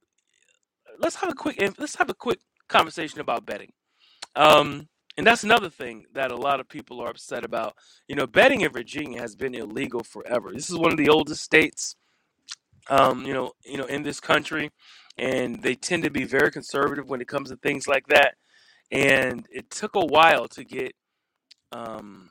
let's 0.98 1.16
have 1.16 1.30
a 1.30 1.34
quick 1.34 1.56
let's 1.78 1.96
have 1.96 2.10
a 2.10 2.14
quick 2.14 2.40
conversation 2.68 3.20
about 3.20 3.46
betting. 3.46 3.72
Um, 4.34 4.88
and 5.16 5.26
that's 5.26 5.44
another 5.44 5.70
thing 5.70 6.04
that 6.12 6.30
a 6.30 6.36
lot 6.36 6.60
of 6.60 6.68
people 6.68 7.00
are 7.00 7.08
upset 7.08 7.44
about. 7.44 7.74
You 8.08 8.16
know, 8.16 8.26
betting 8.26 8.60
in 8.62 8.72
Virginia 8.72 9.20
has 9.20 9.34
been 9.34 9.54
illegal 9.54 10.02
forever. 10.02 10.52
This 10.52 10.68
is 10.68 10.76
one 10.76 10.92
of 10.92 10.98
the 10.98 11.08
oldest 11.08 11.42
states, 11.42 11.96
um, 12.90 13.24
you 13.24 13.32
know, 13.32 13.52
you 13.64 13.78
know, 13.78 13.86
in 13.86 14.02
this 14.02 14.20
country, 14.20 14.70
and 15.16 15.62
they 15.62 15.74
tend 15.74 16.04
to 16.04 16.10
be 16.10 16.24
very 16.24 16.50
conservative 16.50 17.08
when 17.08 17.20
it 17.20 17.28
comes 17.28 17.50
to 17.50 17.56
things 17.56 17.88
like 17.88 18.06
that. 18.08 18.34
And 18.90 19.46
it 19.50 19.70
took 19.70 19.94
a 19.96 20.04
while 20.04 20.48
to 20.48 20.64
get. 20.64 20.92
Um, 21.72 22.30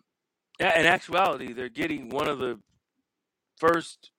in 0.60 0.86
actuality, 0.86 1.51
they're 1.51 1.67
getting 1.67 2.10
one 2.10 2.29
of 2.29 2.39
the 2.39 2.60
first 3.57 4.12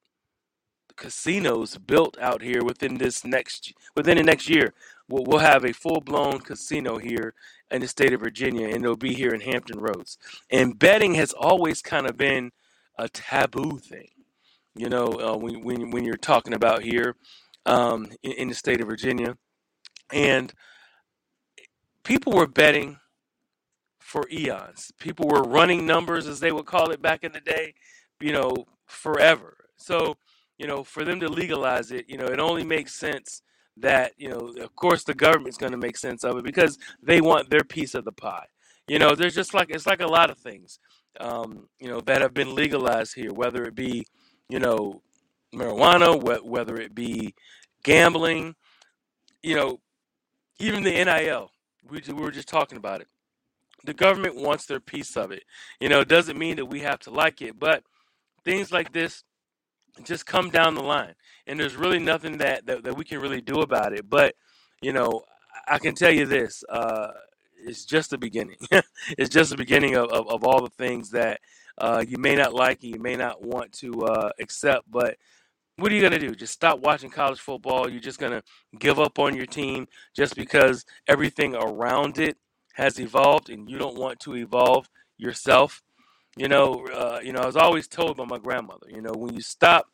casinos 0.96 1.78
built 1.78 2.18
out 2.20 2.42
here 2.42 2.64
within 2.64 2.98
this 2.98 3.24
next 3.24 3.74
within 3.96 4.18
the 4.18 4.24
next 4.24 4.48
year. 4.50 4.74
We'll, 5.08 5.24
we'll 5.24 5.40
have 5.40 5.64
a 5.64 5.72
full 5.74 6.00
blown 6.02 6.40
casino 6.40 6.98
here 6.98 7.34
in 7.70 7.82
the 7.82 7.88
state 7.88 8.12
of 8.14 8.20
Virginia, 8.20 8.68
and 8.68 8.84
it'll 8.84 8.96
be 8.96 9.14
here 9.14 9.30
in 9.34 9.42
Hampton 9.42 9.80
Roads. 9.80 10.18
And 10.50 10.78
betting 10.78 11.14
has 11.16 11.32
always 11.32 11.82
kind 11.82 12.08
of 12.08 12.16
been 12.16 12.52
a 12.98 13.08
taboo 13.08 13.78
thing, 13.78 14.10
you 14.76 14.88
know, 14.90 15.06
uh, 15.08 15.36
when, 15.38 15.64
when 15.64 15.90
when 15.92 16.04
you're 16.04 16.16
talking 16.16 16.54
about 16.54 16.82
here 16.82 17.16
um, 17.66 18.08
in, 18.22 18.32
in 18.32 18.48
the 18.48 18.54
state 18.54 18.80
of 18.82 18.88
Virginia. 18.88 19.36
and 20.12 20.52
people 22.04 22.32
were 22.32 22.46
betting 22.46 22.98
for 24.00 24.24
eons. 24.32 24.92
People 25.00 25.28
were 25.28 25.42
running 25.42 25.86
numbers, 25.86 26.26
as 26.26 26.40
they 26.40 26.52
would 26.52 26.66
call 26.66 26.90
it 26.90 27.02
back 27.02 27.24
in 27.24 27.32
the 27.32 27.40
day, 27.40 27.74
you 28.20 28.32
know, 28.32 28.66
forever. 28.86 29.56
So, 29.76 30.16
you 30.58 30.66
know, 30.66 30.84
for 30.84 31.04
them 31.04 31.20
to 31.20 31.28
legalize 31.28 31.90
it, 31.90 32.08
you 32.08 32.16
know, 32.16 32.26
it 32.26 32.40
only 32.40 32.64
makes 32.64 32.94
sense 32.94 33.42
that, 33.76 34.12
you 34.16 34.28
know, 34.28 34.54
of 34.62 34.74
course 34.74 35.04
the 35.04 35.14
government's 35.14 35.58
going 35.58 35.72
to 35.72 35.78
make 35.78 35.96
sense 35.96 36.24
of 36.24 36.36
it 36.38 36.44
because 36.44 36.78
they 37.02 37.20
want 37.20 37.50
their 37.50 37.64
piece 37.64 37.94
of 37.94 38.04
the 38.04 38.12
pie. 38.12 38.46
You 38.88 38.98
know, 38.98 39.14
there's 39.14 39.34
just 39.34 39.52
like, 39.52 39.70
it's 39.70 39.86
like 39.86 40.00
a 40.00 40.06
lot 40.06 40.30
of 40.30 40.38
things, 40.38 40.78
um, 41.20 41.68
you 41.78 41.88
know, 41.88 42.00
that 42.02 42.22
have 42.22 42.34
been 42.34 42.54
legalized 42.54 43.14
here, 43.14 43.32
whether 43.32 43.64
it 43.64 43.74
be, 43.74 44.06
you 44.48 44.60
know, 44.60 45.02
marijuana, 45.54 46.44
whether 46.44 46.76
it 46.76 46.94
be 46.94 47.34
gambling, 47.82 48.54
you 49.42 49.56
know, 49.56 49.80
even 50.58 50.82
the 50.82 51.04
NIL. 51.04 51.50
We, 51.88 52.02
we 52.08 52.14
were 52.14 52.30
just 52.30 52.48
talking 52.48 52.78
about 52.78 53.00
it 53.00 53.08
the 53.86 53.94
government 53.94 54.36
wants 54.36 54.66
their 54.66 54.80
piece 54.80 55.16
of 55.16 55.30
it. 55.30 55.44
You 55.80 55.88
know, 55.88 56.00
it 56.00 56.08
doesn't 56.08 56.38
mean 56.38 56.56
that 56.56 56.66
we 56.66 56.80
have 56.80 56.98
to 57.00 57.10
like 57.10 57.40
it, 57.40 57.58
but 57.58 57.84
things 58.44 58.72
like 58.72 58.92
this 58.92 59.22
just 60.04 60.26
come 60.26 60.50
down 60.50 60.74
the 60.74 60.82
line. 60.82 61.14
And 61.46 61.58
there's 61.58 61.76
really 61.76 61.98
nothing 61.98 62.38
that, 62.38 62.66
that, 62.66 62.84
that 62.84 62.96
we 62.96 63.04
can 63.04 63.20
really 63.20 63.40
do 63.40 63.60
about 63.60 63.92
it. 63.92 64.08
But, 64.08 64.34
you 64.82 64.92
know, 64.92 65.22
I 65.66 65.78
can 65.78 65.94
tell 65.94 66.12
you 66.12 66.26
this 66.26 66.62
uh, 66.68 67.12
it's 67.66 67.84
just 67.84 68.10
the 68.10 68.18
beginning. 68.18 68.56
it's 69.18 69.30
just 69.30 69.50
the 69.50 69.56
beginning 69.56 69.96
of, 69.96 70.08
of, 70.10 70.28
of, 70.28 70.44
all 70.44 70.62
the 70.62 70.70
things 70.70 71.10
that 71.10 71.40
uh, 71.78 72.04
you 72.06 72.18
may 72.18 72.34
not 72.36 72.54
like 72.54 72.82
and 72.82 72.94
you 72.94 73.00
may 73.00 73.16
not 73.16 73.42
want 73.42 73.72
to 73.72 74.02
uh, 74.02 74.30
accept. 74.38 74.90
But 74.90 75.16
what 75.76 75.90
are 75.90 75.94
you 75.94 76.00
going 76.00 76.12
to 76.12 76.18
do? 76.18 76.34
Just 76.34 76.52
stop 76.52 76.80
watching 76.80 77.10
college 77.10 77.40
football? 77.40 77.90
You're 77.90 78.00
just 78.00 78.18
going 78.18 78.32
to 78.32 78.42
give 78.78 78.98
up 78.98 79.18
on 79.18 79.36
your 79.36 79.46
team 79.46 79.88
just 80.14 80.36
because 80.36 80.84
everything 81.06 81.54
around 81.54 82.18
it 82.18 82.36
has 82.74 83.00
evolved 83.00 83.50
and 83.50 83.68
you 83.70 83.78
don't 83.78 83.98
want 83.98 84.20
to 84.20 84.36
evolve 84.36 84.88
yourself. 85.18 85.82
You 86.36 86.48
know, 86.48 86.86
uh, 86.94 87.20
you 87.22 87.32
know, 87.32 87.40
I 87.40 87.46
was 87.46 87.56
always 87.56 87.88
told 87.88 88.16
by 88.18 88.24
my 88.26 88.38
grandmother, 88.38 88.86
you 88.90 89.00
know, 89.00 89.12
when 89.12 89.34
you 89.34 89.40
stop 89.40 89.90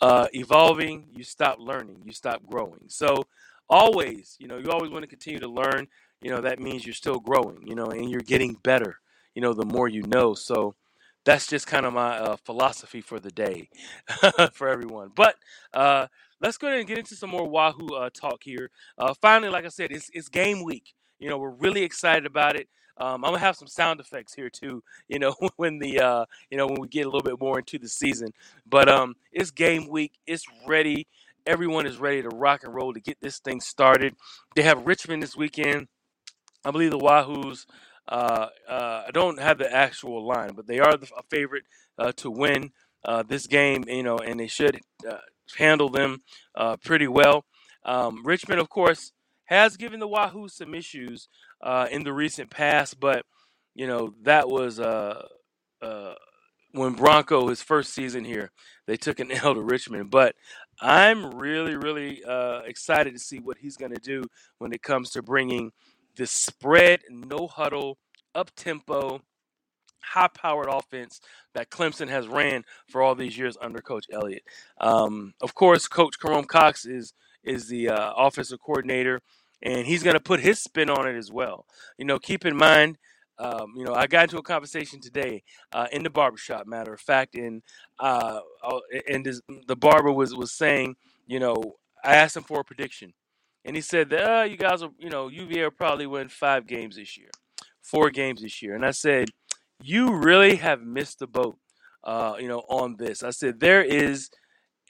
uh, 0.00 0.26
evolving, 0.34 1.06
you 1.14 1.24
stop 1.24 1.58
learning, 1.58 2.02
you 2.04 2.12
stop 2.12 2.44
growing. 2.46 2.82
So 2.88 3.24
always, 3.68 4.36
you 4.38 4.46
know, 4.46 4.58
you 4.58 4.70
always 4.70 4.90
want 4.90 5.04
to 5.04 5.08
continue 5.08 5.40
to 5.40 5.48
learn. 5.48 5.88
You 6.20 6.30
know, 6.30 6.40
that 6.42 6.60
means 6.60 6.84
you're 6.84 6.94
still 6.94 7.18
growing, 7.18 7.66
you 7.66 7.74
know, 7.74 7.86
and 7.86 8.10
you're 8.10 8.20
getting 8.20 8.54
better, 8.62 9.00
you 9.34 9.40
know, 9.42 9.54
the 9.54 9.64
more 9.64 9.88
you 9.88 10.02
know. 10.02 10.34
So 10.34 10.74
that's 11.24 11.46
just 11.46 11.66
kind 11.66 11.86
of 11.86 11.94
my 11.94 12.18
uh, 12.18 12.36
philosophy 12.44 13.00
for 13.00 13.18
the 13.18 13.30
day 13.30 13.68
for 14.52 14.68
everyone. 14.68 15.10
But 15.14 15.36
uh, 15.72 16.08
let's 16.40 16.58
go 16.58 16.66
ahead 16.68 16.80
and 16.80 16.88
get 16.88 16.98
into 16.98 17.16
some 17.16 17.30
more 17.30 17.48
Wahoo 17.48 17.94
uh, 17.94 18.10
talk 18.10 18.42
here. 18.42 18.70
Uh, 18.98 19.14
finally, 19.20 19.50
like 19.50 19.64
I 19.64 19.68
said, 19.68 19.92
it's, 19.92 20.10
it's 20.12 20.28
game 20.28 20.62
week. 20.62 20.94
You 21.18 21.30
know, 21.30 21.38
we're 21.38 21.50
really 21.50 21.82
excited 21.82 22.26
about 22.26 22.56
it. 22.56 22.68
Um, 22.98 23.24
I'm 23.24 23.32
gonna 23.32 23.38
have 23.38 23.56
some 23.56 23.68
sound 23.68 24.00
effects 24.00 24.34
here 24.34 24.50
too. 24.50 24.82
You 25.08 25.18
know, 25.18 25.34
when 25.56 25.78
the 25.78 26.00
uh, 26.00 26.24
you 26.50 26.56
know 26.56 26.66
when 26.66 26.80
we 26.80 26.88
get 26.88 27.06
a 27.06 27.10
little 27.10 27.22
bit 27.22 27.40
more 27.40 27.58
into 27.58 27.78
the 27.78 27.88
season. 27.88 28.32
But 28.66 28.88
um, 28.88 29.16
it's 29.32 29.50
game 29.50 29.88
week. 29.88 30.12
It's 30.26 30.44
ready. 30.66 31.06
Everyone 31.46 31.86
is 31.86 31.98
ready 31.98 32.22
to 32.22 32.28
rock 32.28 32.64
and 32.64 32.74
roll 32.74 32.92
to 32.92 33.00
get 33.00 33.18
this 33.20 33.38
thing 33.38 33.60
started. 33.60 34.14
They 34.56 34.62
have 34.62 34.86
Richmond 34.86 35.22
this 35.22 35.36
weekend. 35.36 35.88
I 36.64 36.70
believe 36.70 36.90
the 36.90 36.98
Wahoos. 36.98 37.66
Uh, 38.08 38.48
uh, 38.68 39.04
I 39.06 39.10
don't 39.12 39.40
have 39.40 39.58
the 39.58 39.72
actual 39.72 40.26
line, 40.26 40.52
but 40.54 40.66
they 40.66 40.78
are 40.80 40.96
the, 40.96 41.08
a 41.16 41.22
favorite 41.30 41.64
uh, 41.98 42.12
to 42.16 42.30
win 42.30 42.70
uh, 43.04 43.22
this 43.22 43.46
game. 43.46 43.84
You 43.86 44.02
know, 44.02 44.18
and 44.18 44.40
they 44.40 44.46
should 44.46 44.80
uh, 45.08 45.18
handle 45.56 45.88
them 45.88 46.22
uh, 46.54 46.76
pretty 46.78 47.08
well. 47.08 47.44
Um, 47.84 48.24
Richmond, 48.24 48.60
of 48.60 48.68
course, 48.68 49.12
has 49.46 49.76
given 49.76 50.00
the 50.00 50.08
Wahoo 50.08 50.48
some 50.48 50.74
issues 50.74 51.28
uh, 51.66 51.88
in 51.90 52.04
the 52.04 52.12
recent 52.12 52.48
past, 52.48 53.00
but 53.00 53.26
you 53.74 53.88
know 53.88 54.14
that 54.22 54.48
was 54.48 54.78
uh, 54.78 55.26
uh, 55.82 56.14
when 56.70 56.92
Bronco 56.92 57.48
his 57.48 57.60
first 57.60 57.92
season 57.92 58.24
here. 58.24 58.52
They 58.86 58.96
took 58.96 59.18
an 59.18 59.32
L 59.32 59.54
to 59.54 59.60
Richmond, 59.60 60.10
but 60.10 60.36
I'm 60.80 61.34
really, 61.34 61.74
really 61.74 62.22
uh, 62.24 62.60
excited 62.60 63.14
to 63.14 63.18
see 63.18 63.40
what 63.40 63.58
he's 63.58 63.76
going 63.76 63.92
to 63.92 64.00
do 64.00 64.22
when 64.58 64.72
it 64.72 64.82
comes 64.82 65.10
to 65.10 65.22
bringing 65.22 65.72
the 66.16 66.26
spread, 66.26 67.00
no 67.10 67.48
huddle, 67.48 67.98
up 68.32 68.52
tempo, 68.54 69.20
high 70.00 70.28
powered 70.28 70.68
offense 70.68 71.20
that 71.54 71.70
Clemson 71.70 72.08
has 72.08 72.28
ran 72.28 72.64
for 72.88 73.02
all 73.02 73.16
these 73.16 73.36
years 73.36 73.56
under 73.60 73.80
Coach 73.80 74.06
Elliott. 74.12 74.44
Um, 74.80 75.34
of 75.40 75.54
course, 75.56 75.88
Coach 75.88 76.14
Jerome 76.22 76.44
Cox 76.44 76.86
is 76.86 77.12
is 77.42 77.68
the 77.68 77.88
uh, 77.88 78.12
offensive 78.16 78.60
coordinator, 78.60 79.20
and 79.66 79.84
he's 79.84 80.04
going 80.04 80.14
to 80.14 80.20
put 80.20 80.40
his 80.40 80.60
spin 80.60 80.88
on 80.88 81.08
it 81.08 81.16
as 81.16 81.32
well. 81.32 81.66
You 81.98 82.04
know, 82.04 82.18
keep 82.20 82.46
in 82.46 82.56
mind, 82.56 82.98
um, 83.38 83.74
you 83.76 83.84
know, 83.84 83.94
I 83.94 84.06
got 84.06 84.22
into 84.22 84.38
a 84.38 84.42
conversation 84.42 85.00
today 85.00 85.42
uh, 85.72 85.88
in 85.92 86.04
the 86.04 86.10
barbershop, 86.10 86.66
matter 86.66 86.94
of 86.94 87.00
fact, 87.00 87.34
and 87.34 87.62
uh, 87.98 88.40
and 89.08 89.26
this, 89.26 89.42
the 89.66 89.76
barber 89.76 90.12
was 90.12 90.34
was 90.34 90.52
saying, 90.52 90.94
you 91.26 91.40
know, 91.40 91.74
I 92.04 92.14
asked 92.14 92.36
him 92.36 92.44
for 92.44 92.60
a 92.60 92.64
prediction, 92.64 93.12
and 93.64 93.74
he 93.74 93.82
said 93.82 94.08
that 94.10 94.40
uh, 94.40 94.44
you 94.44 94.56
guys 94.56 94.82
will, 94.82 94.94
you 94.98 95.10
know, 95.10 95.28
UVA 95.28 95.64
will 95.64 95.70
probably 95.72 96.06
win 96.06 96.28
five 96.28 96.66
games 96.66 96.96
this 96.96 97.18
year, 97.18 97.30
four 97.82 98.08
games 98.10 98.42
this 98.42 98.62
year, 98.62 98.74
and 98.74 98.86
I 98.86 98.92
said, 98.92 99.30
you 99.82 100.14
really 100.14 100.56
have 100.56 100.80
missed 100.80 101.18
the 101.18 101.26
boat, 101.26 101.58
uh, 102.04 102.36
you 102.38 102.48
know, 102.48 102.62
on 102.70 102.96
this. 102.96 103.22
I 103.22 103.30
said 103.30 103.60
there 103.60 103.82
is 103.82 104.30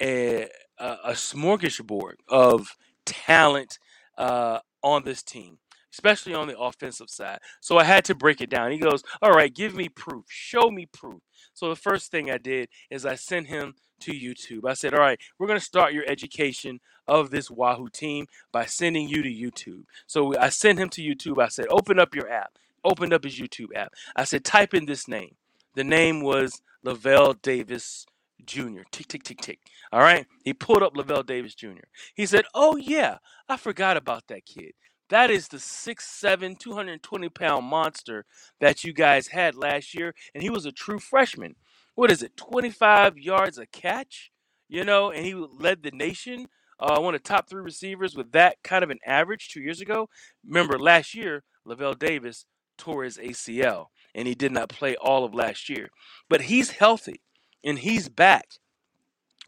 a 0.00 0.48
a, 0.78 0.96
a 1.04 1.12
smorgasbord 1.12 2.16
of 2.28 2.68
talent 3.06 3.78
uh, 4.18 4.60
on 4.82 5.04
this 5.04 5.22
team, 5.22 5.58
especially 5.92 6.34
on 6.34 6.48
the 6.48 6.58
offensive 6.58 7.10
side. 7.10 7.38
So 7.60 7.78
I 7.78 7.84
had 7.84 8.04
to 8.06 8.14
break 8.14 8.40
it 8.40 8.50
down. 8.50 8.70
He 8.72 8.78
goes, 8.78 9.02
All 9.22 9.32
right, 9.32 9.54
give 9.54 9.74
me 9.74 9.88
proof. 9.88 10.24
Show 10.28 10.70
me 10.70 10.86
proof. 10.86 11.22
So 11.54 11.68
the 11.68 11.76
first 11.76 12.10
thing 12.10 12.30
I 12.30 12.38
did 12.38 12.68
is 12.90 13.06
I 13.06 13.14
sent 13.14 13.48
him 13.48 13.74
to 14.00 14.12
YouTube. 14.12 14.68
I 14.68 14.74
said, 14.74 14.94
All 14.94 15.00
right, 15.00 15.18
we're 15.38 15.46
going 15.46 15.58
to 15.58 15.64
start 15.64 15.92
your 15.92 16.04
education 16.06 16.80
of 17.08 17.30
this 17.30 17.50
Wahoo 17.50 17.88
team 17.88 18.26
by 18.52 18.66
sending 18.66 19.08
you 19.08 19.22
to 19.22 19.28
YouTube. 19.28 19.84
So 20.06 20.36
I 20.38 20.50
sent 20.50 20.78
him 20.78 20.88
to 20.90 21.02
YouTube. 21.02 21.42
I 21.42 21.48
said, 21.48 21.66
Open 21.70 21.98
up 21.98 22.14
your 22.14 22.30
app. 22.30 22.52
Opened 22.84 23.12
up 23.12 23.24
his 23.24 23.38
YouTube 23.38 23.74
app. 23.74 23.94
I 24.14 24.24
said, 24.24 24.44
Type 24.44 24.74
in 24.74 24.86
this 24.86 25.08
name. 25.08 25.36
The 25.74 25.84
name 25.84 26.22
was 26.22 26.62
Lavelle 26.82 27.34
Davis 27.34 28.06
Jr. 28.44 28.82
Tick, 28.90 29.08
tick, 29.08 29.22
tick, 29.22 29.40
tick. 29.40 29.60
All 29.92 30.00
right. 30.00 30.26
He 30.44 30.52
pulled 30.52 30.82
up 30.82 30.96
Lavelle 30.96 31.22
Davis 31.22 31.54
Jr. 31.54 31.86
He 32.14 32.26
said, 32.26 32.44
Oh, 32.54 32.76
yeah, 32.76 33.18
I 33.48 33.56
forgot 33.56 33.96
about 33.96 34.28
that 34.28 34.44
kid. 34.46 34.72
That 35.08 35.30
is 35.30 35.48
the 35.48 35.58
6'7, 35.58 36.58
220 36.58 37.28
pound 37.30 37.66
monster 37.66 38.24
that 38.60 38.84
you 38.84 38.92
guys 38.92 39.28
had 39.28 39.54
last 39.54 39.94
year. 39.94 40.14
And 40.34 40.42
he 40.42 40.50
was 40.50 40.66
a 40.66 40.72
true 40.72 40.98
freshman. 40.98 41.56
What 41.94 42.10
is 42.10 42.22
it, 42.22 42.36
25 42.36 43.18
yards 43.18 43.58
a 43.58 43.66
catch? 43.66 44.30
You 44.68 44.84
know, 44.84 45.10
and 45.10 45.24
he 45.24 45.34
led 45.34 45.82
the 45.82 45.92
nation. 45.92 46.48
Uh, 46.78 47.00
one 47.00 47.14
of 47.14 47.22
the 47.22 47.28
top 47.28 47.48
three 47.48 47.62
receivers 47.62 48.16
with 48.16 48.32
that 48.32 48.56
kind 48.62 48.84
of 48.84 48.90
an 48.90 48.98
average 49.06 49.48
two 49.48 49.60
years 49.60 49.80
ago. 49.80 50.08
Remember, 50.46 50.78
last 50.78 51.14
year, 51.14 51.44
Lavelle 51.64 51.94
Davis 51.94 52.46
tore 52.76 53.04
his 53.04 53.16
ACL 53.16 53.86
and 54.14 54.26
he 54.28 54.34
did 54.34 54.52
not 54.52 54.68
play 54.68 54.96
all 54.96 55.24
of 55.24 55.34
last 55.34 55.68
year. 55.68 55.90
But 56.28 56.42
he's 56.42 56.72
healthy 56.72 57.20
and 57.66 57.78
he's 57.78 58.08
back. 58.08 58.46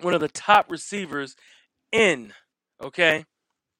One 0.00 0.12
of 0.12 0.20
the 0.20 0.28
top 0.28 0.70
receivers 0.70 1.36
in, 1.92 2.34
okay, 2.82 3.24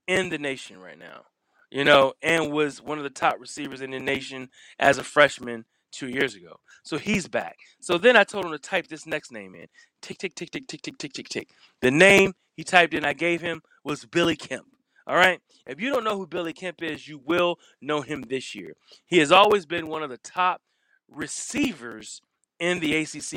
in 0.07 0.30
the 0.30 0.38
nation 0.38 0.80
right 0.80 0.99
now. 0.99 1.25
You 1.71 1.85
know, 1.85 2.14
and 2.23 2.50
was 2.50 2.80
one 2.80 2.97
of 2.97 3.04
the 3.04 3.11
top 3.11 3.37
receivers 3.38 3.83
in 3.83 3.90
the 3.90 4.00
nation 4.00 4.49
as 4.78 4.97
a 4.97 5.04
freshman 5.04 5.66
two 5.92 6.09
years 6.09 6.35
ago. 6.35 6.61
So 6.83 6.97
he's 6.97 7.28
back. 7.28 7.57
So 7.80 7.99
then 7.99 8.16
I 8.16 8.25
told 8.25 8.47
him 8.47 8.52
to 8.52 8.59
type 8.59 8.87
this 8.88 9.07
next 9.07 9.30
name 9.30 9.54
in. 9.54 9.66
Tick, 10.00 10.16
tick, 10.16 10.35
tick, 10.35 10.50
tick, 10.50 10.66
tick, 10.66 10.80
tick, 10.80 10.97
tick, 10.97 11.12
tick, 11.12 11.28
tick. 11.28 11.50
The 11.83 11.90
name 11.90 12.33
he 12.54 12.64
typed 12.64 12.95
in 12.95 13.04
I 13.04 13.12
gave 13.12 13.42
him 13.42 13.61
was 13.85 14.07
Billy 14.07 14.37
Kemp. 14.37 14.66
All 15.07 15.16
right. 15.16 15.40
If 15.66 15.80
you 15.80 15.92
don't 15.92 16.04
know 16.04 16.16
who 16.16 16.26
Billy 16.26 16.54
Kemp 16.54 16.83
is, 16.83 17.07
you 17.07 17.21
will 17.23 17.59
know 17.83 18.00
him 18.00 18.23
this 18.23 18.54
year. 18.54 18.75
He 19.07 19.18
has 19.18 19.30
always 19.30 19.66
been 19.66 19.88
one 19.88 20.02
of 20.02 20.11
the 20.11 20.18
top 20.18 20.62
receivers 21.11 22.23
in 22.59 22.81
the 22.81 22.97
ACC 22.97 23.33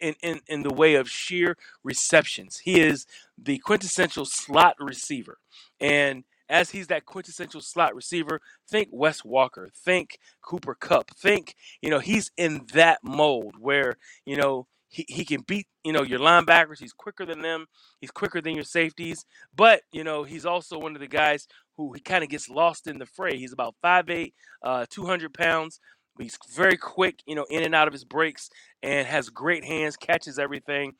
in, 0.00 0.14
in, 0.22 0.40
in 0.46 0.62
the 0.62 0.72
way 0.72 0.94
of 0.94 1.08
sheer 1.08 1.56
receptions. 1.84 2.58
He 2.58 2.80
is 2.80 3.06
the 3.38 3.58
quintessential 3.58 4.24
slot 4.24 4.76
receiver. 4.80 5.38
And 5.80 6.24
as 6.48 6.70
he's 6.70 6.88
that 6.88 7.06
quintessential 7.06 7.60
slot 7.60 7.94
receiver, 7.94 8.40
think 8.68 8.88
Wes 8.90 9.24
Walker, 9.24 9.70
think 9.74 10.18
Cooper 10.42 10.74
Kupp, 10.74 11.10
think, 11.16 11.54
you 11.80 11.90
know, 11.90 11.98
he's 11.98 12.30
in 12.36 12.66
that 12.74 12.98
mold 13.02 13.54
where, 13.58 13.96
you 14.26 14.36
know, 14.36 14.66
he, 14.92 15.06
he 15.08 15.24
can 15.24 15.40
beat, 15.40 15.66
you 15.84 15.92
know, 15.92 16.02
your 16.02 16.18
linebackers. 16.18 16.78
He's 16.78 16.92
quicker 16.92 17.24
than 17.24 17.40
them. 17.40 17.64
He's 18.00 18.10
quicker 18.10 18.42
than 18.42 18.54
your 18.54 18.64
safeties. 18.64 19.24
But, 19.56 19.80
you 19.90 20.04
know, 20.04 20.22
he's 20.22 20.44
also 20.44 20.78
one 20.78 20.94
of 20.94 21.00
the 21.00 21.08
guys 21.08 21.48
who 21.78 21.94
he 21.94 22.00
kind 22.00 22.22
of 22.22 22.28
gets 22.28 22.50
lost 22.50 22.86
in 22.86 22.98
the 22.98 23.06
fray. 23.06 23.38
He's 23.38 23.54
about 23.54 23.74
5'8, 23.82 24.32
uh, 24.62 24.84
200 24.90 25.32
pounds. 25.32 25.80
He's 26.18 26.38
very 26.54 26.76
quick, 26.76 27.22
you 27.26 27.34
know, 27.34 27.46
in 27.50 27.62
and 27.62 27.74
out 27.74 27.88
of 27.88 27.92
his 27.92 28.04
breaks 28.04 28.50
and 28.82 29.06
has 29.06 29.28
great 29.30 29.64
hands, 29.64 29.96
catches 29.96 30.38
everything. 30.38 30.94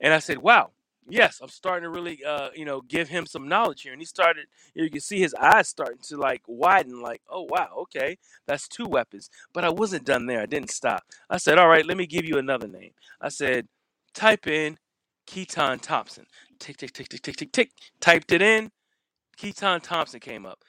And 0.00 0.12
I 0.12 0.18
said, 0.18 0.38
wow, 0.38 0.70
yes, 1.08 1.40
I'm 1.42 1.48
starting 1.48 1.84
to 1.84 1.90
really, 1.90 2.24
uh, 2.24 2.50
you 2.54 2.64
know, 2.64 2.80
give 2.82 3.08
him 3.08 3.26
some 3.26 3.48
knowledge 3.48 3.82
here. 3.82 3.92
And 3.92 4.00
he 4.00 4.06
started, 4.06 4.46
you 4.74 4.90
can 4.90 5.00
see 5.00 5.18
his 5.18 5.34
eyes 5.34 5.68
starting 5.68 5.98
to 6.08 6.16
like 6.16 6.42
widen, 6.46 7.00
like, 7.00 7.22
oh, 7.28 7.46
wow, 7.48 7.70
okay, 7.82 8.18
that's 8.46 8.68
two 8.68 8.86
weapons. 8.86 9.30
But 9.52 9.64
I 9.64 9.70
wasn't 9.70 10.04
done 10.04 10.26
there. 10.26 10.42
I 10.42 10.46
didn't 10.46 10.70
stop. 10.70 11.04
I 11.28 11.38
said, 11.38 11.58
all 11.58 11.68
right, 11.68 11.86
let 11.86 11.96
me 11.96 12.06
give 12.06 12.24
you 12.24 12.38
another 12.38 12.68
name. 12.68 12.92
I 13.20 13.28
said, 13.28 13.68
type 14.14 14.46
in 14.46 14.78
Keytaon 15.26 15.80
Thompson. 15.80 16.26
Tick, 16.58 16.76
tick, 16.76 16.92
tick, 16.92 17.08
tick, 17.08 17.22
tick, 17.22 17.36
tick, 17.36 17.52
tick. 17.52 17.70
Typed 18.00 18.32
it 18.32 18.42
in. 18.42 18.70
Keytaon 19.38 19.82
Thompson 19.82 20.20
came 20.20 20.44
up. 20.44 20.62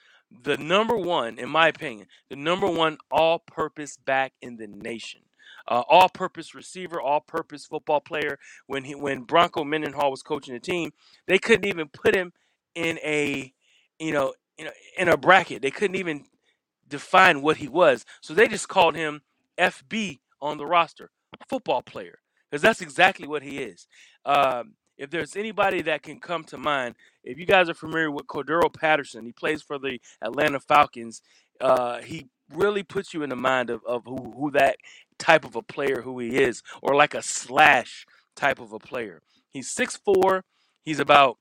The 0.44 0.56
number 0.58 0.96
one, 0.96 1.38
in 1.38 1.48
my 1.50 1.68
opinion, 1.68 2.08
the 2.30 2.36
number 2.36 2.68
one 2.68 2.98
all 3.10 3.38
purpose 3.40 3.96
back 3.96 4.32
in 4.42 4.56
the 4.56 4.66
nation 4.68 5.20
uh, 5.68 5.82
all-purpose 5.88 6.54
receiver, 6.54 7.00
all-purpose 7.00 7.66
football 7.66 8.00
player. 8.00 8.38
When 8.66 8.84
he 8.84 8.94
when 8.94 9.22
Bronco 9.22 9.64
Mendenhall 9.64 10.10
was 10.12 10.22
coaching 10.22 10.54
the 10.54 10.60
team, 10.60 10.92
they 11.26 11.38
couldn't 11.38 11.66
even 11.66 11.88
put 11.88 12.14
him 12.14 12.32
in 12.74 12.98
a 13.04 13.52
you 14.00 14.12
know 14.12 14.34
you 14.58 14.66
know 14.66 14.72
in 14.98 15.08
a 15.08 15.16
bracket. 15.16 15.62
They 15.62 15.70
couldn't 15.72 15.96
even 15.96 16.24
define 16.88 17.42
what 17.42 17.58
he 17.58 17.68
was, 17.68 18.04
so 18.20 18.34
they 18.34 18.48
just 18.48 18.68
called 18.68 18.96
him 18.96 19.22
FB 19.58 20.20
on 20.40 20.58
the 20.58 20.66
roster, 20.66 21.10
football 21.48 21.82
player, 21.82 22.20
because 22.50 22.62
that's 22.62 22.80
exactly 22.80 23.28
what 23.28 23.42
he 23.42 23.58
is. 23.58 23.86
Um, 24.24 24.74
if 24.98 25.10
there's 25.10 25.36
anybody 25.36 25.82
that 25.82 26.02
can 26.02 26.20
come 26.20 26.44
to 26.44 26.58
mind, 26.58 26.96
if 27.24 27.38
you 27.38 27.46
guys 27.46 27.68
are 27.68 27.74
familiar 27.74 28.10
with 28.10 28.26
Cordarrelle 28.26 28.72
Patterson, 28.74 29.24
he 29.26 29.32
plays 29.32 29.62
for 29.62 29.78
the 29.78 30.00
Atlanta 30.22 30.60
Falcons. 30.60 31.22
Uh, 31.60 32.00
he 32.02 32.26
really 32.54 32.82
puts 32.82 33.14
you 33.14 33.22
in 33.22 33.30
the 33.30 33.36
mind 33.36 33.70
of, 33.70 33.82
of 33.86 34.04
who, 34.04 34.32
who 34.36 34.50
that 34.52 34.76
type 35.18 35.44
of 35.44 35.56
a 35.56 35.62
player 35.62 36.02
who 36.02 36.18
he 36.18 36.36
is, 36.36 36.62
or 36.82 36.94
like 36.94 37.14
a 37.14 37.22
slash 37.22 38.06
type 38.36 38.60
of 38.60 38.72
a 38.72 38.78
player. 38.78 39.22
He's 39.50 39.74
6'4, 39.74 40.42
he's 40.82 41.00
about 41.00 41.38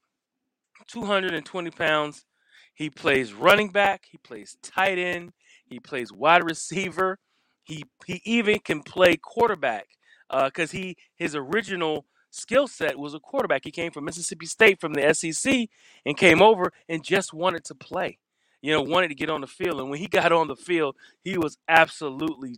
220 0.88 1.72
pounds. 1.72 2.26
He 2.74 2.90
plays 2.90 3.34
running 3.34 3.70
back, 3.70 4.06
he 4.12 4.18
plays 4.18 4.58
tight 4.64 4.98
end, 4.98 5.32
he 5.66 5.80
plays 5.80 6.12
wide 6.12 6.44
receiver. 6.44 7.20
He 7.64 7.86
he 8.06 8.22
even 8.26 8.60
can 8.60 8.82
play 8.82 9.18
quarterback 9.18 9.88
because 10.30 10.74
uh, 10.74 10.78
he 10.78 10.98
his 11.16 11.36
original 11.36 12.06
skill 12.32 12.68
set 12.68 12.98
was 12.98 13.14
a 13.14 13.20
quarterback. 13.20 13.62
He 13.64 13.72
came 13.72 13.92
from 13.92 14.06
Mississippi 14.06 14.46
State 14.46 14.82
from 14.82 14.94
the 14.94 15.14
SEC 15.14 15.70
and 16.06 16.18
came 16.18 16.42
over 16.42 16.74
and 16.90 17.04
just 17.04 17.34
wanted 17.34 17.64
to 17.66 17.76
play. 17.76 18.18
You 18.62 18.72
know, 18.74 18.82
wanted 18.82 19.10
to 19.10 19.16
get 19.16 19.30
on 19.30 19.42
the 19.42 19.48
field. 19.48 19.80
And 19.80 19.90
when 19.90 20.00
he 20.00 20.08
got 20.08 20.32
on 20.32 20.48
the 20.48 20.56
field, 20.56 20.96
he 21.24 21.38
was 21.38 21.58
absolutely 21.68 22.58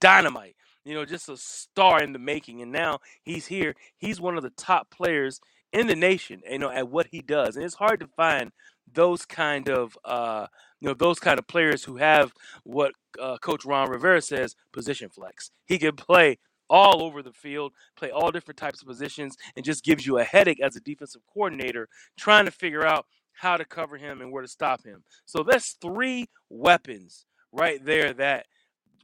dynamite. 0.00 0.56
You 0.84 0.94
know, 0.94 1.04
just 1.04 1.28
a 1.28 1.36
star 1.36 2.02
in 2.02 2.12
the 2.12 2.18
making. 2.18 2.62
And 2.62 2.70
now 2.70 2.98
he's 3.22 3.46
here. 3.46 3.74
He's 3.96 4.20
one 4.20 4.36
of 4.36 4.42
the 4.42 4.50
top 4.50 4.90
players 4.90 5.40
in 5.72 5.88
the 5.88 5.96
nation, 5.96 6.40
you 6.48 6.58
know, 6.58 6.70
at 6.70 6.88
what 6.88 7.08
he 7.10 7.20
does. 7.20 7.56
And 7.56 7.64
it's 7.64 7.74
hard 7.74 8.00
to 8.00 8.06
find 8.06 8.52
those 8.92 9.24
kind 9.24 9.68
of 9.68 9.98
uh, 10.04 10.46
you 10.80 10.88
know 10.88 10.94
those 10.94 11.18
kind 11.18 11.38
of 11.38 11.46
players 11.46 11.84
who 11.84 11.96
have 11.96 12.32
what 12.62 12.92
uh, 13.20 13.38
Coach 13.38 13.64
Ron 13.64 13.90
Rivera 13.90 14.20
says 14.22 14.54
position 14.72 15.08
flex. 15.08 15.50
He 15.66 15.78
can 15.78 15.96
play 15.96 16.38
all 16.68 17.02
over 17.02 17.22
the 17.22 17.32
field, 17.32 17.72
play 17.96 18.10
all 18.10 18.30
different 18.30 18.58
types 18.58 18.80
of 18.82 18.88
positions, 18.88 19.36
and 19.56 19.64
just 19.64 19.84
gives 19.84 20.06
you 20.06 20.18
a 20.18 20.24
headache 20.24 20.60
as 20.60 20.76
a 20.76 20.80
defensive 20.80 21.22
coordinator 21.32 21.88
trying 22.16 22.44
to 22.44 22.50
figure 22.50 22.86
out 22.86 23.06
how 23.32 23.56
to 23.56 23.64
cover 23.64 23.96
him 23.96 24.20
and 24.20 24.32
where 24.32 24.42
to 24.42 24.48
stop 24.48 24.84
him. 24.84 25.02
So 25.26 25.42
that's 25.42 25.76
three 25.80 26.28
weapons 26.48 27.26
right 27.52 27.84
there 27.84 28.12
that 28.14 28.46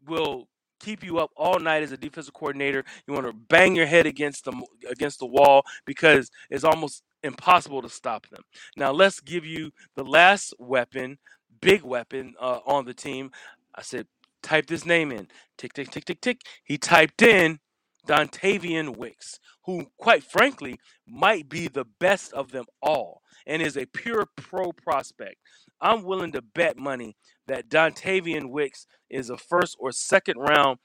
will 0.07 0.49
keep 0.81 1.05
you 1.05 1.19
up 1.19 1.31
all 1.37 1.59
night 1.59 1.83
as 1.83 1.93
a 1.93 1.97
defensive 1.97 2.35
coordinator. 2.35 2.85
You 3.07 3.15
want 3.15 3.27
to 3.27 3.33
bang 3.33 3.77
your 3.77 3.87
head 3.87 4.07
against 4.07 4.45
the 4.45 4.53
against 4.89 5.19
the 5.19 5.27
wall 5.27 5.63
because 5.85 6.31
it's 6.49 6.65
almost 6.65 7.03
impossible 7.23 7.83
to 7.83 7.89
stop 7.89 8.29
them. 8.29 8.43
Now 8.77 8.93
let's 8.93 9.21
give 9.21 9.45
you 9.45 9.71
the 9.95 10.05
last 10.05 10.55
weapon, 10.59 11.19
big 11.61 11.83
weapon 11.83 12.35
uh, 12.41 12.61
on 12.67 12.87
the 12.87 12.95
team. 12.95 13.31
I 13.75 13.83
said 13.83 14.07
type 14.43 14.69
his 14.69 14.87
name 14.87 15.13
in. 15.13 15.29
Tick 15.59 15.73
tick 15.73 15.91
tick 15.91 16.05
tick 16.05 16.21
tick. 16.21 16.41
He 16.65 16.79
typed 16.79 17.23
in 17.23 17.61
Dontayvion 18.07 18.97
Wicks, 18.97 19.39
who 19.67 19.87
quite 19.99 20.25
frankly 20.25 20.79
might 21.07 21.49
be 21.49 21.69
the 21.69 21.85
best 21.99 22.33
of 22.33 22.51
them 22.51 22.65
all 22.83 23.23
and 23.47 23.63
is 23.63 23.77
a 23.77 23.87
pure 23.87 24.27
pro 24.37 24.73
prospect. 24.73 25.37
I'm 25.81 26.03
willing 26.05 26.33
to 26.33 26.43
bet 26.43 26.77
money 26.77 27.17
that 27.47 27.69
Dontayvion 27.69 28.51
Wicks 28.51 28.87
is 29.09 29.31
a 29.31 29.37
first 29.37 29.77
or 29.79 29.93
second 29.93 30.39
round 30.39 30.79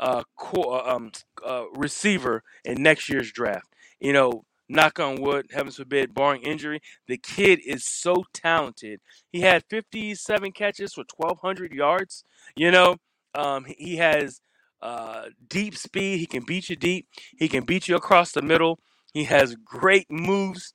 uh, 0.00 0.22
uh, 0.54 0.78
um, 0.84 1.12
uh, 1.46 1.64
receiver 1.74 2.42
in 2.64 2.82
next 2.82 3.08
year's 3.08 3.30
draft. 3.32 3.68
You 4.00 4.12
know, 4.12 4.44
knock 4.68 4.98
on 4.98 5.20
wood, 5.20 5.46
heavens 5.52 5.76
forbid, 5.76 6.14
barring 6.14 6.42
injury, 6.42 6.80
the 7.06 7.18
kid 7.18 7.60
is 7.64 7.84
so 7.84 8.24
talented. 8.32 9.00
He 9.30 9.40
had 9.40 9.64
57 9.70 10.52
catches 10.52 10.94
for 10.94 11.04
1,200 11.16 11.72
yards. 11.72 12.24
You 12.56 12.70
know, 12.70 12.96
um, 13.34 13.64
he 13.64 13.96
has 13.96 14.40
uh, 14.80 15.26
deep 15.48 15.76
speed. 15.76 16.18
He 16.18 16.26
can 16.26 16.44
beat 16.44 16.68
you 16.68 16.76
deep. 16.76 17.08
He 17.38 17.48
can 17.48 17.64
beat 17.64 17.88
you 17.88 17.96
across 17.96 18.32
the 18.32 18.42
middle. 18.42 18.80
He 19.12 19.24
has 19.24 19.56
great 19.64 20.10
moves. 20.10 20.74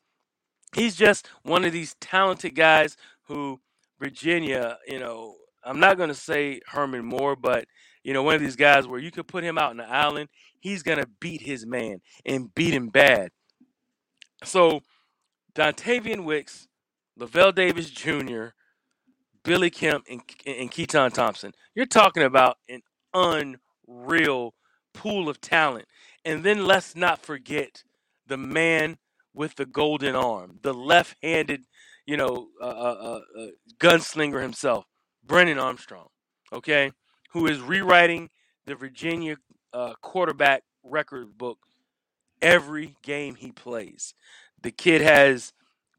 He's 0.75 0.95
just 0.95 1.27
one 1.43 1.65
of 1.65 1.71
these 1.71 1.95
talented 1.99 2.55
guys 2.55 2.97
who 3.23 3.59
Virginia, 3.99 4.77
you 4.87 4.99
know, 4.99 5.35
I'm 5.63 5.79
not 5.79 5.97
going 5.97 6.09
to 6.09 6.15
say 6.15 6.61
Herman 6.67 7.05
Moore, 7.05 7.35
but 7.35 7.65
you 8.03 8.13
know, 8.13 8.23
one 8.23 8.35
of 8.35 8.41
these 8.41 8.55
guys 8.55 8.87
where 8.87 8.99
you 8.99 9.11
could 9.11 9.27
put 9.27 9.43
him 9.43 9.57
out 9.57 9.71
in 9.71 9.77
the 9.77 9.89
island, 9.89 10.29
he's 10.59 10.83
going 10.83 10.99
to 10.99 11.07
beat 11.19 11.41
his 11.41 11.65
man 11.65 11.99
and 12.25 12.53
beat 12.55 12.73
him 12.73 12.87
bad. 12.87 13.31
So, 14.43 14.81
Dontayvion 15.55 16.23
Wicks, 16.23 16.67
Lavelle 17.17 17.51
Davis 17.51 17.89
Jr., 17.89 18.49
Billy 19.47 19.69
Kemp, 19.71 20.05
and, 20.09 20.21
and 20.45 20.69
Keytaon 20.71 21.13
Thompson. 21.13 21.53
You're 21.73 21.85
talking 21.87 22.23
about 22.23 22.57
an 22.69 22.81
unreal 23.13 24.53
pool 24.93 25.29
of 25.29 25.41
talent. 25.41 25.85
And 26.25 26.43
then 26.43 26.65
let's 26.65 26.95
not 26.95 27.19
forget 27.19 27.83
the 28.27 28.37
man 28.37 28.97
with 29.33 29.55
the 29.55 29.65
golden 29.65 30.15
arm, 30.15 30.59
the 30.61 30.73
left 30.73 31.15
handed 31.23 31.63
you 32.07 32.15
know, 32.15 32.47
uh, 32.59 32.65
uh, 32.65 33.19
uh, 33.37 33.41
uh, 33.41 33.47
gunslinger 33.79 34.41
himself, 34.41 34.85
Brennan 35.23 35.59
Armstrong, 35.59 36.07
okay, 36.53 36.91
who 37.31 37.45
is 37.45 37.59
rewriting 37.59 38.29
the 38.65 38.75
Virginia 38.75 39.35
uh, 39.73 39.93
quarterback 40.01 40.63
record 40.83 41.37
book 41.37 41.59
every 42.41 42.95
game 43.03 43.35
he 43.35 43.51
plays. 43.51 44.13
The 44.61 44.71
kid 44.71 45.01
has 45.01 45.51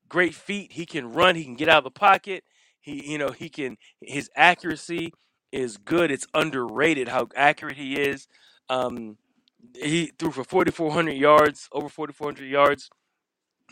great 0.09 0.35
feet. 0.35 0.73
He 0.73 0.87
can 0.87 1.13
run. 1.13 1.37
He 1.37 1.45
can 1.45 1.57
get 1.57 1.69
out 1.69 1.79
of 1.79 1.85
the 1.85 1.91
pocket. 1.91 2.43
He, 2.81 3.13
you 3.13 3.19
know, 3.19 3.31
he 3.31 3.49
can. 3.49 3.77
His 4.01 4.31
accuracy 4.37 5.13
is 5.53 5.77
good. 5.77 6.11
It's 6.11 6.27
underrated 6.35 7.09
how 7.09 7.29
accurate 7.37 7.77
he 7.77 7.99
is. 8.01 8.29
Um, 8.69 9.17
he 9.75 10.13
threw 10.19 10.31
for 10.31 10.45
4,400 10.45 11.13
yards, 11.13 11.69
over 11.73 11.89
4,400 11.89 12.47
yards 12.47 12.89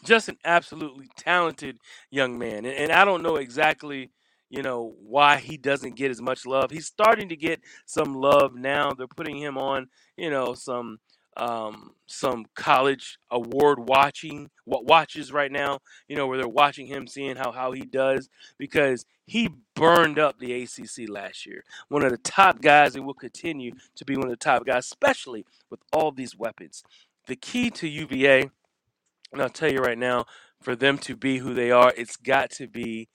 just 0.05 0.29
an 0.29 0.37
absolutely 0.45 1.09
talented 1.17 1.79
young 2.11 2.39
man. 2.39 2.65
And, 2.65 2.67
and 2.67 2.93
I 2.93 3.05
don't 3.05 3.23
know 3.23 3.37
exactly, 3.37 4.11
you 4.51 4.63
know, 4.63 4.95
why 5.01 5.37
he 5.39 5.57
doesn't 5.57 5.97
get 5.97 6.11
as 6.11 6.21
much 6.21 6.47
love. 6.47 6.71
He's 6.71 6.87
starting 6.87 7.29
to 7.31 7.37
get 7.37 7.61
some 7.87 8.15
love 8.15 8.55
now. 8.55 8.93
They're 8.93 9.07
putting 9.07 9.37
him 9.37 9.59
on, 9.59 9.89
you 10.17 10.31
know, 10.31 10.55
some 10.55 10.99
um, 11.37 11.93
some 12.07 12.47
college 12.55 13.19
award 13.31 13.81
watching 13.81 14.51
what 14.65 14.87
watches 14.87 15.33
right 15.33 15.53
now, 15.53 15.81
you 16.09 16.17
know, 16.17 16.27
where 16.27 16.39
they're 16.39 16.49
watching 16.49 16.87
him, 16.87 17.07
seeing 17.07 17.37
how 17.37 17.53
how 17.53 17.73
he 17.73 17.83
does 17.83 18.29
because 18.59 19.05
he 19.27 19.51
burned 19.75 20.19
up 20.19 20.39
the 20.39 20.63
ACC 20.63 21.09
last 21.09 21.47
year. 21.47 21.65
One 21.89 22.05
of 22.05 22.11
the 22.13 22.19
top 22.19 22.63
guys 22.63 22.97
and 22.97 23.07
will 23.07 23.15
continue 23.15 23.73
to 23.97 24.05
be 24.05 24.17
one 24.17 24.27
of 24.27 24.31
the 24.31 24.37
top 24.37 24.67
guys, 24.67 24.87
especially 24.87 25.45
with 25.71 25.81
all 25.93 26.13
these 26.13 26.37
weapons. 26.37 26.85
The 27.27 27.37
key 27.37 27.71
to 27.71 27.89
UVA 27.89 28.51
and 29.33 29.43
I'll 29.43 29.51
tell 29.51 29.73
you 29.73 29.81
right 29.81 29.99
now, 29.99 30.27
for 30.63 30.77
them 30.77 30.99
to 30.99 31.17
be 31.17 31.39
who 31.39 31.55
they 31.55 31.71
are, 31.71 31.93
it's 31.97 32.17
got 32.17 32.51
to 32.53 32.67
be 32.69 33.09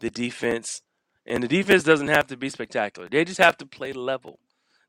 the 0.00 0.10
defense. 0.10 0.82
And 1.26 1.42
the 1.42 1.48
defense 1.48 1.84
doesn't 1.84 2.08
have 2.08 2.26
to 2.28 2.36
be 2.36 2.48
spectacular. 2.50 3.08
They 3.08 3.24
just 3.24 3.38
have 3.38 3.58
to 3.58 3.66
play 3.66 3.92
level. 3.92 4.40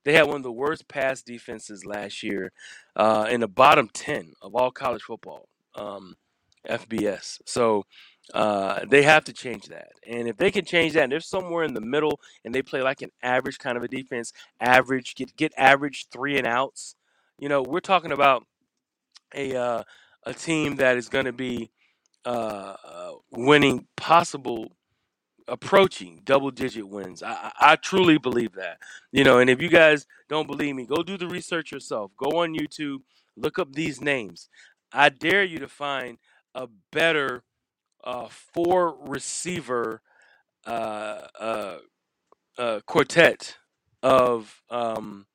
They 0.08 0.14
had 0.14 0.28
one 0.28 0.38
of 0.38 0.44
the 0.44 0.52
worst 0.54 0.88
pass 0.88 1.22
defenses 1.22 1.86
last 1.86 2.24
year 2.24 2.54
uh, 2.96 3.28
in 3.30 3.42
the 3.42 3.48
bottom 3.50 3.90
10 3.94 4.34
of 4.42 4.56
all 4.56 4.72
college 4.72 5.04
football, 5.04 5.50
um, 5.76 6.16
FBS. 6.68 7.42
So 7.46 7.84
uh, 8.34 8.86
they 8.90 9.04
have 9.04 9.26
to 9.26 9.34
change 9.34 9.66
that. 9.66 9.90
And 10.08 10.30
if 10.30 10.38
they 10.38 10.50
can 10.50 10.66
change 10.66 10.94
that, 10.94 11.04
and 11.04 11.12
they're 11.12 11.20
somewhere 11.20 11.66
in 11.66 11.74
the 11.74 11.82
middle 11.82 12.22
and 12.46 12.56
they 12.56 12.62
play 12.62 12.82
like 12.82 13.02
an 13.02 13.12
average 13.22 13.60
kind 13.60 13.78
of 13.78 13.84
a 13.84 13.90
defense, 13.90 14.32
average, 14.62 15.16
get, 15.16 15.36
get 15.36 15.54
average 15.58 16.08
three 16.10 16.38
and 16.38 16.48
outs, 16.48 16.96
you 17.38 17.50
know, 17.50 17.62
we're 17.62 17.82
talking 17.82 18.14
about 18.14 18.46
a. 19.36 19.56
Uh, 19.56 19.84
a 20.28 20.34
team 20.34 20.76
that 20.76 20.98
is 20.98 21.10
going 21.10 21.26
to 21.26 21.34
be 21.34 21.72
uh, 22.26 22.76
winning 23.32 23.88
possible 23.96 24.74
approaching 25.48 26.22
double 26.26 26.52
digit 26.52 26.88
wins. 26.88 27.24
I, 27.24 27.52
I 27.60 27.76
truly 27.78 28.18
believe 28.18 28.54
that. 28.54 28.80
You 29.12 29.24
know, 29.24 29.40
and 29.40 29.50
if 29.50 29.62
you 29.62 29.70
guys 29.70 30.08
don't 30.30 30.48
believe 30.48 30.76
me, 30.76 30.86
go 30.86 31.04
do 31.04 31.18
the 31.18 31.28
research 31.28 31.72
yourself. 31.72 32.12
Go 32.18 32.42
on 32.42 32.54
YouTube, 32.56 33.00
look 33.36 33.60
up 33.60 33.74
these 33.74 34.02
names. 34.02 34.50
I 34.92 35.10
dare 35.10 35.44
you 35.44 35.60
to 35.60 35.68
find 35.68 36.18
a 36.56 36.68
better 36.92 37.44
uh, 38.04 38.28
four 38.30 38.98
receiver 39.08 40.02
uh, 40.66 41.28
uh, 41.40 41.78
uh, 42.58 42.80
quartet 42.86 43.58
of 44.04 44.62
um, 44.70 45.26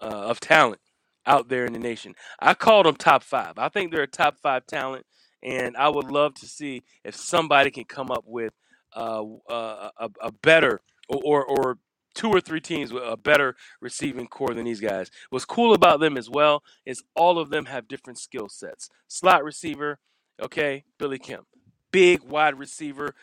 uh, 0.00 0.06
of 0.06 0.40
talent 0.40 0.80
out 1.26 1.48
there 1.48 1.66
in 1.66 1.72
the 1.72 1.78
nation. 1.78 2.14
I 2.40 2.54
called 2.54 2.86
them 2.86 2.96
top 2.96 3.22
five. 3.22 3.54
I 3.58 3.68
think 3.68 3.92
they're 3.92 4.02
a 4.02 4.08
top 4.08 4.38
five 4.42 4.66
talent, 4.66 5.06
and 5.42 5.76
I 5.76 5.88
would 5.88 6.10
love 6.10 6.34
to 6.34 6.46
see 6.46 6.82
if 7.04 7.14
somebody 7.14 7.70
can 7.70 7.84
come 7.84 8.10
up 8.10 8.24
with 8.26 8.52
uh, 8.96 9.24
uh, 9.48 9.90
a, 9.98 10.10
a 10.22 10.32
better 10.32 10.80
or, 11.08 11.44
or 11.44 11.78
two 12.14 12.28
or 12.28 12.40
three 12.40 12.60
teams 12.60 12.92
with 12.92 13.02
a 13.06 13.16
better 13.16 13.56
receiving 13.80 14.26
corps 14.26 14.54
than 14.54 14.64
these 14.64 14.80
guys. 14.80 15.10
What's 15.30 15.44
cool 15.44 15.72
about 15.74 16.00
them 16.00 16.16
as 16.16 16.28
well 16.28 16.62
is 16.84 17.02
all 17.14 17.38
of 17.38 17.50
them 17.50 17.66
have 17.66 17.88
different 17.88 18.18
skill 18.18 18.48
sets. 18.48 18.90
Slot 19.08 19.44
receiver, 19.44 19.98
okay, 20.42 20.84
Billy 20.98 21.18
Kemp. 21.18 21.46
Big 21.90 22.22
wide 22.22 22.58
receiver, 22.58 23.14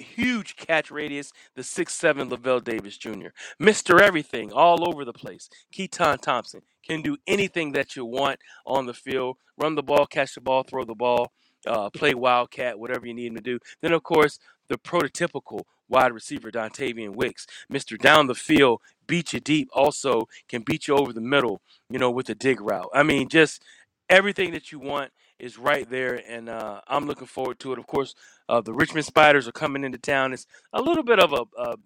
huge 0.00 0.56
catch 0.56 0.90
radius, 0.90 1.32
the 1.56 1.62
six-seven 1.62 2.28
Lavelle 2.28 2.60
Davis 2.60 2.96
Jr. 2.96 3.28
Mr. 3.60 4.00
Everything 4.00 4.52
all 4.52 4.88
over 4.88 5.04
the 5.04 5.12
place. 5.12 5.48
Keytaon 5.72 6.20
Thompson 6.20 6.62
can 6.86 7.02
do 7.02 7.16
anything 7.26 7.72
that 7.72 7.96
you 7.96 8.04
want 8.04 8.38
on 8.66 8.86
the 8.86 8.94
field. 8.94 9.36
Run 9.58 9.74
the 9.74 9.82
ball, 9.82 10.06
catch 10.06 10.34
the 10.34 10.40
ball, 10.40 10.62
throw 10.62 10.84
the 10.84 10.94
ball, 10.94 11.32
uh, 11.66 11.90
play 11.90 12.14
wildcat, 12.14 12.78
whatever 12.78 13.06
you 13.06 13.14
need 13.14 13.28
him 13.28 13.36
to 13.36 13.40
do. 13.40 13.58
Then, 13.80 13.92
of 13.92 14.02
course, 14.02 14.38
the 14.68 14.78
prototypical 14.78 15.62
wide 15.88 16.12
receiver, 16.12 16.50
Dontayvion 16.50 17.14
Wicks. 17.16 17.46
Mr. 17.72 17.98
Down 17.98 18.26
the 18.26 18.34
field, 18.34 18.80
beat 19.06 19.32
you 19.32 19.40
deep, 19.40 19.68
also 19.72 20.28
can 20.48 20.62
beat 20.62 20.88
you 20.88 20.96
over 20.96 21.12
the 21.12 21.20
middle, 21.20 21.60
you 21.90 21.98
know, 21.98 22.10
with 22.10 22.28
a 22.30 22.34
dig 22.34 22.60
route. 22.60 22.90
I 22.94 23.02
mean, 23.02 23.28
just 23.28 23.62
everything 24.08 24.52
that 24.52 24.72
you 24.72 24.78
want 24.78 25.12
is 25.38 25.58
right 25.58 25.88
there, 25.90 26.20
and 26.28 26.48
uh, 26.48 26.80
I'm 26.88 27.06
looking 27.06 27.26
forward 27.26 27.58
to 27.60 27.72
it. 27.72 27.78
Of 27.78 27.86
course, 27.86 28.14
uh, 28.48 28.60
the 28.60 28.72
Richmond 28.72 29.06
Spiders 29.06 29.48
are 29.48 29.52
coming 29.52 29.84
into 29.84 29.98
town. 29.98 30.32
It's 30.32 30.46
a 30.72 30.80
little 30.82 31.04
bit 31.04 31.18
of 31.20 31.32
a 31.32 31.44
a 31.60 31.76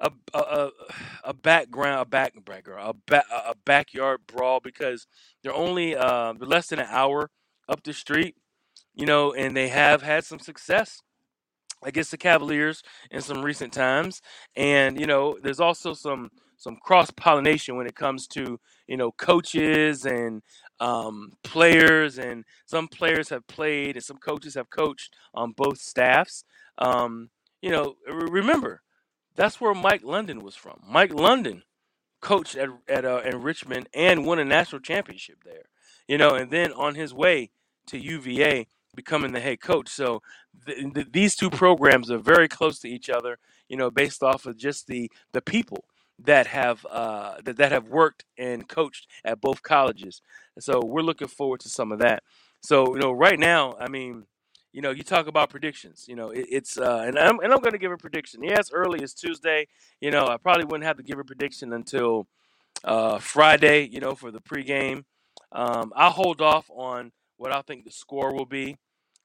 a, 0.00 0.10
a, 0.34 0.70
a 1.24 1.34
background, 1.34 2.00
a 2.00 2.04
back 2.04 2.34
background, 2.44 2.88
a, 2.88 2.94
ba- 3.06 3.24
a 3.48 3.54
backyard 3.64 4.20
brawl 4.26 4.60
because 4.60 5.06
they're 5.42 5.54
only 5.54 5.96
uh, 5.96 6.34
less 6.34 6.68
than 6.68 6.78
an 6.78 6.86
hour 6.90 7.30
up 7.68 7.82
the 7.82 7.92
street, 7.92 8.36
you 8.94 9.06
know, 9.06 9.32
and 9.32 9.56
they 9.56 9.68
have 9.68 10.02
had 10.02 10.24
some 10.24 10.38
success 10.38 11.02
against 11.82 12.10
the 12.10 12.16
Cavaliers 12.16 12.82
in 13.10 13.20
some 13.20 13.42
recent 13.42 13.72
times. 13.72 14.20
And 14.56 14.98
you 14.98 15.06
know, 15.06 15.38
there's 15.42 15.60
also 15.60 15.94
some 15.94 16.30
some 16.56 16.76
cross 16.76 17.10
pollination 17.10 17.76
when 17.76 17.86
it 17.86 17.94
comes 17.94 18.26
to 18.28 18.58
you 18.86 18.96
know 18.96 19.12
coaches 19.12 20.04
and 20.04 20.42
um, 20.80 21.32
players, 21.42 22.18
and 22.18 22.44
some 22.66 22.88
players 22.88 23.28
have 23.30 23.46
played 23.46 23.96
and 23.96 24.04
some 24.04 24.18
coaches 24.18 24.54
have 24.54 24.70
coached 24.70 25.14
on 25.34 25.52
both 25.52 25.78
staffs. 25.78 26.44
Um, 26.78 27.30
you 27.62 27.70
know, 27.70 27.96
remember 28.06 28.82
that's 29.34 29.60
where 29.60 29.74
Mike 29.74 30.02
London 30.04 30.42
was 30.42 30.56
from. 30.56 30.80
Mike 30.86 31.14
London 31.14 31.62
coached 32.20 32.56
at 32.56 32.68
at 32.88 33.04
uh, 33.04 33.22
in 33.24 33.42
Richmond 33.42 33.88
and 33.94 34.26
won 34.26 34.38
a 34.38 34.44
national 34.44 34.80
championship 34.80 35.44
there. 35.44 35.66
You 36.06 36.18
know, 36.18 36.30
and 36.30 36.50
then 36.50 36.72
on 36.72 36.94
his 36.94 37.14
way 37.14 37.50
to 37.86 37.98
UVA, 37.98 38.66
becoming 38.98 39.32
the 39.32 39.40
head 39.40 39.62
coach. 39.62 39.88
So 39.90 40.22
th- 40.66 40.94
th- 40.94 41.08
these 41.12 41.36
two 41.36 41.50
programs 41.50 42.10
are 42.10 42.18
very 42.18 42.48
close 42.48 42.80
to 42.80 42.90
each 42.90 43.10
other, 43.10 43.38
you 43.70 43.78
know, 43.78 43.90
based 43.90 44.22
off 44.24 44.46
of 44.46 44.58
just 44.58 44.88
the 44.88 45.10
the 45.32 45.42
people 45.42 45.84
that 46.24 46.48
have 46.48 46.86
uh, 46.90 47.36
that, 47.44 47.58
that 47.58 47.72
have 47.72 47.88
worked 47.88 48.26
and 48.38 48.68
coached 48.68 49.08
at 49.24 49.40
both 49.40 49.62
colleges. 49.62 50.22
So 50.60 50.82
we're 50.84 51.02
looking 51.10 51.28
forward 51.28 51.60
to 51.62 51.70
some 51.70 51.92
of 51.92 52.00
that. 52.00 52.24
So 52.62 52.94
you 52.96 53.00
know, 53.00 53.12
right 53.12 53.40
now, 53.40 53.76
I 53.80 53.88
mean, 53.88 54.26
you 54.74 54.82
know, 54.82 54.92
you 54.92 55.04
talk 55.04 55.28
about 55.28 55.50
predictions. 55.50 56.06
You 56.08 56.16
know, 56.16 56.30
it, 56.30 56.46
it's 56.50 56.78
uh, 56.78 57.04
and 57.06 57.18
I'm 57.18 57.40
and 57.40 57.52
I'm 57.54 57.60
going 57.60 57.72
to 57.74 57.78
give 57.86 57.92
a 57.92 57.98
prediction. 57.98 58.42
Yes, 58.44 58.72
early 58.72 59.00
is 59.02 59.14
Tuesday. 59.14 59.68
You 60.02 60.12
know, 60.12 60.26
I 60.28 60.38
probably 60.38 60.66
wouldn't 60.66 60.86
have 60.86 60.98
to 60.98 61.04
give 61.04 61.20
a 61.20 61.24
prediction 61.24 61.72
until 61.74 62.28
uh, 62.84 63.18
Friday. 63.18 63.88
You 63.88 64.00
know, 64.00 64.14
for 64.16 64.32
the 64.32 64.40
pregame. 64.40 65.04
Um, 65.52 65.92
I'll 65.96 66.10
hold 66.12 66.42
off 66.42 66.70
on 66.70 67.12
what 67.38 67.54
I 67.54 67.62
think 67.62 67.84
the 67.84 67.92
score 67.92 68.34
will 68.34 68.46
be. 68.46 68.76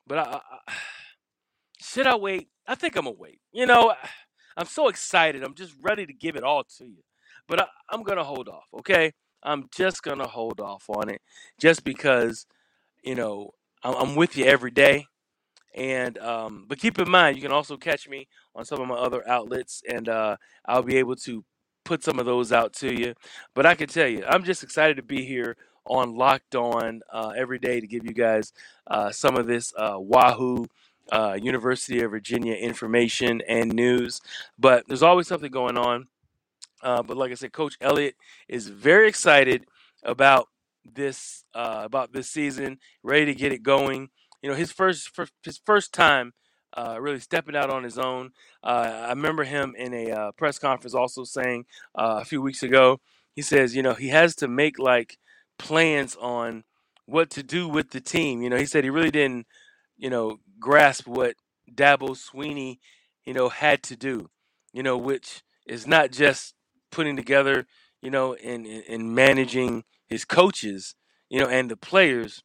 But 0.07 0.19
I, 0.19 0.41
I, 0.67 0.73
should 1.81 2.07
I 2.07 2.15
wait? 2.15 2.49
I 2.67 2.75
think 2.75 2.95
I'm 2.95 3.05
gonna 3.05 3.15
wait. 3.17 3.39
You 3.51 3.65
know, 3.65 3.93
I'm 4.57 4.65
so 4.67 4.87
excited. 4.87 5.43
I'm 5.43 5.55
just 5.55 5.73
ready 5.81 6.05
to 6.05 6.13
give 6.13 6.35
it 6.35 6.43
all 6.43 6.63
to 6.77 6.85
you. 6.85 7.03
But 7.47 7.61
I, 7.61 7.65
I'm 7.89 8.03
gonna 8.03 8.23
hold 8.23 8.49
off. 8.49 8.65
Okay, 8.79 9.13
I'm 9.43 9.69
just 9.75 10.03
gonna 10.03 10.27
hold 10.27 10.59
off 10.59 10.89
on 10.89 11.09
it, 11.09 11.21
just 11.59 11.83
because 11.83 12.45
you 13.03 13.15
know 13.15 13.51
I'm, 13.83 13.95
I'm 13.95 14.15
with 14.15 14.37
you 14.37 14.45
every 14.45 14.71
day. 14.71 15.07
And 15.75 16.17
um, 16.19 16.65
but 16.67 16.79
keep 16.79 16.99
in 16.99 17.09
mind, 17.09 17.35
you 17.35 17.41
can 17.41 17.51
also 17.51 17.77
catch 17.77 18.07
me 18.07 18.27
on 18.55 18.65
some 18.65 18.81
of 18.81 18.87
my 18.87 18.95
other 18.95 19.27
outlets, 19.27 19.81
and 19.89 20.07
uh, 20.09 20.37
I'll 20.65 20.83
be 20.83 20.97
able 20.97 21.15
to 21.17 21.43
put 21.85 22.03
some 22.03 22.19
of 22.19 22.25
those 22.25 22.51
out 22.51 22.73
to 22.73 22.93
you. 22.93 23.13
But 23.55 23.65
I 23.65 23.75
can 23.75 23.87
tell 23.87 24.07
you, 24.07 24.23
I'm 24.27 24.43
just 24.43 24.63
excited 24.63 24.97
to 24.97 25.03
be 25.03 25.25
here 25.25 25.57
on 25.85 26.15
Locked 26.15 26.55
On 26.55 27.01
uh, 27.11 27.33
every 27.35 27.59
day 27.59 27.79
to 27.79 27.87
give 27.87 28.05
you 28.05 28.13
guys 28.13 28.53
uh, 28.87 29.11
some 29.11 29.35
of 29.37 29.47
this 29.47 29.73
uh, 29.77 29.95
Wahoo. 29.97 30.67
Uh, 31.11 31.37
University 31.39 32.01
of 32.01 32.11
Virginia 32.11 32.53
information 32.53 33.41
and 33.45 33.73
news, 33.73 34.21
but 34.57 34.87
there's 34.87 35.03
always 35.03 35.27
something 35.27 35.51
going 35.51 35.77
on. 35.77 36.07
Uh, 36.81 37.03
but 37.03 37.17
like 37.17 37.29
I 37.29 37.33
said, 37.33 37.51
Coach 37.51 37.75
Elliott 37.81 38.15
is 38.47 38.69
very 38.69 39.09
excited 39.09 39.65
about 40.03 40.47
this 40.85 41.43
about 41.53 42.13
this 42.13 42.29
season, 42.29 42.79
ready 43.03 43.25
to 43.25 43.35
get 43.35 43.51
it 43.51 43.63
going. 43.63 44.11
You 44.41 44.49
know, 44.49 44.55
his 44.55 44.71
first 44.71 45.09
his 45.43 45.59
first 45.65 45.93
time 45.93 46.31
uh, 46.75 46.97
really 46.99 47.19
stepping 47.19 47.55
out 47.55 47.69
on 47.69 47.83
his 47.83 47.97
own. 47.97 48.31
Uh, 48.63 49.05
I 49.05 49.09
remember 49.09 49.43
him 49.43 49.75
in 49.77 49.93
a 49.93 50.11
uh, 50.11 50.31
press 50.31 50.57
conference 50.57 50.93
also 50.93 51.23
saying 51.23 51.65
a 51.95 52.25
few 52.25 52.41
weeks 52.41 52.63
ago, 52.63 52.99
he 53.35 53.41
says, 53.41 53.75
you 53.75 53.83
know, 53.83 53.93
he 53.93 54.09
has 54.09 54.35
to 54.37 54.47
make 54.47 54.79
like 54.79 55.17
plans 55.59 56.15
on 56.17 56.63
what 57.05 57.29
to 57.31 57.43
do 57.43 57.67
with 57.69 57.91
the 57.91 58.01
team. 58.01 58.41
You 58.41 58.49
know, 58.49 58.57
he 58.57 58.65
said 58.65 58.83
he 58.83 58.91
really 58.91 59.11
didn't, 59.11 59.47
you 59.97 60.09
know, 60.09 60.39
grasp 60.59 61.07
what 61.07 61.35
Dabo 61.73 62.09
Swinney, 62.17 62.79
you 63.25 63.33
know, 63.33 63.49
had 63.49 63.83
to 63.85 63.95
do, 63.97 64.29
you 64.73 64.83
know, 64.83 64.97
which 64.97 65.43
is 65.67 65.87
not 65.87 66.11
just 66.11 66.55
putting 66.91 67.15
together, 67.17 67.67
you 68.01 68.11
know, 68.11 68.35
and, 68.35 68.65
and 68.67 69.15
managing 69.15 69.83
his 70.07 70.25
coaches, 70.25 70.95
you 71.29 71.39
know, 71.39 71.47
and 71.47 71.71
the 71.71 71.77
players. 71.77 72.43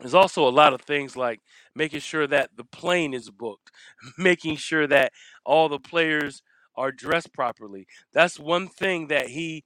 There's 0.00 0.14
also 0.14 0.48
a 0.48 0.50
lot 0.50 0.74
of 0.74 0.82
things 0.82 1.16
like 1.16 1.40
making 1.74 2.00
sure 2.00 2.26
that 2.28 2.50
the 2.56 2.64
plane 2.64 3.14
is 3.14 3.30
booked, 3.30 3.70
making 4.18 4.56
sure 4.56 4.86
that 4.88 5.12
all 5.44 5.68
the 5.68 5.80
players 5.80 6.42
are 6.76 6.92
dressed 6.92 7.32
properly. 7.32 7.86
That's 8.12 8.38
one 8.38 8.68
thing 8.68 9.08
that 9.08 9.28
he 9.28 9.64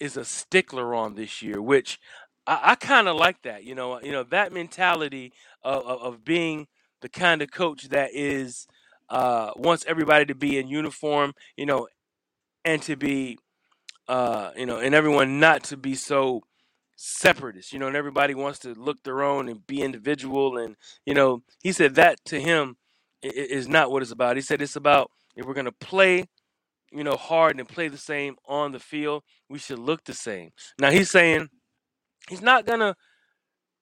is 0.00 0.16
a 0.16 0.24
stickler 0.24 0.94
on 0.94 1.14
this 1.14 1.42
year, 1.42 1.60
which 1.62 1.98
I, 2.46 2.60
I 2.62 2.74
kind 2.76 3.08
of 3.08 3.16
like 3.16 3.42
that. 3.42 3.64
You 3.64 3.74
know, 3.74 4.00
you 4.02 4.12
know 4.12 4.24
that 4.24 4.52
mentality 4.52 5.32
of, 5.62 5.84
of, 5.86 6.02
of 6.02 6.24
being 6.24 6.66
the 7.02 7.08
kind 7.08 7.42
of 7.42 7.50
coach 7.50 7.88
that 7.90 8.10
is 8.14 8.66
uh, 9.10 9.52
wants 9.56 9.84
everybody 9.88 10.26
to 10.26 10.34
be 10.34 10.58
in 10.58 10.68
uniform. 10.68 11.34
You 11.56 11.66
know, 11.66 11.88
and 12.64 12.82
to 12.82 12.96
be 12.96 13.38
uh, 14.08 14.50
you 14.56 14.66
know, 14.66 14.78
and 14.78 14.94
everyone 14.94 15.40
not 15.40 15.64
to 15.64 15.76
be 15.76 15.94
so 15.94 16.42
separatist, 16.96 17.72
you 17.72 17.78
know, 17.78 17.86
and 17.86 17.96
everybody 17.96 18.34
wants 18.34 18.58
to 18.60 18.74
look 18.74 19.02
their 19.02 19.22
own 19.22 19.48
and 19.48 19.66
be 19.66 19.82
individual. 19.82 20.58
And, 20.58 20.76
you 21.04 21.14
know, 21.14 21.42
he 21.62 21.72
said 21.72 21.94
that 21.96 22.24
to 22.26 22.40
him 22.40 22.76
is 23.22 23.68
not 23.68 23.90
what 23.90 24.02
it's 24.02 24.12
about. 24.12 24.36
He 24.36 24.42
said 24.42 24.62
it's 24.62 24.76
about 24.76 25.10
if 25.36 25.46
we're 25.46 25.54
going 25.54 25.66
to 25.66 25.72
play, 25.72 26.26
you 26.96 27.04
know, 27.04 27.16
hard 27.16 27.58
and 27.58 27.68
play 27.68 27.88
the 27.88 27.98
same 27.98 28.36
on 28.46 28.72
the 28.72 28.80
field, 28.80 29.22
we 29.48 29.58
should 29.58 29.78
look 29.78 30.04
the 30.04 30.14
same. 30.14 30.50
Now, 30.80 30.90
he's 30.90 31.10
saying 31.10 31.48
he's 32.28 32.42
not 32.42 32.66
to 32.80 32.96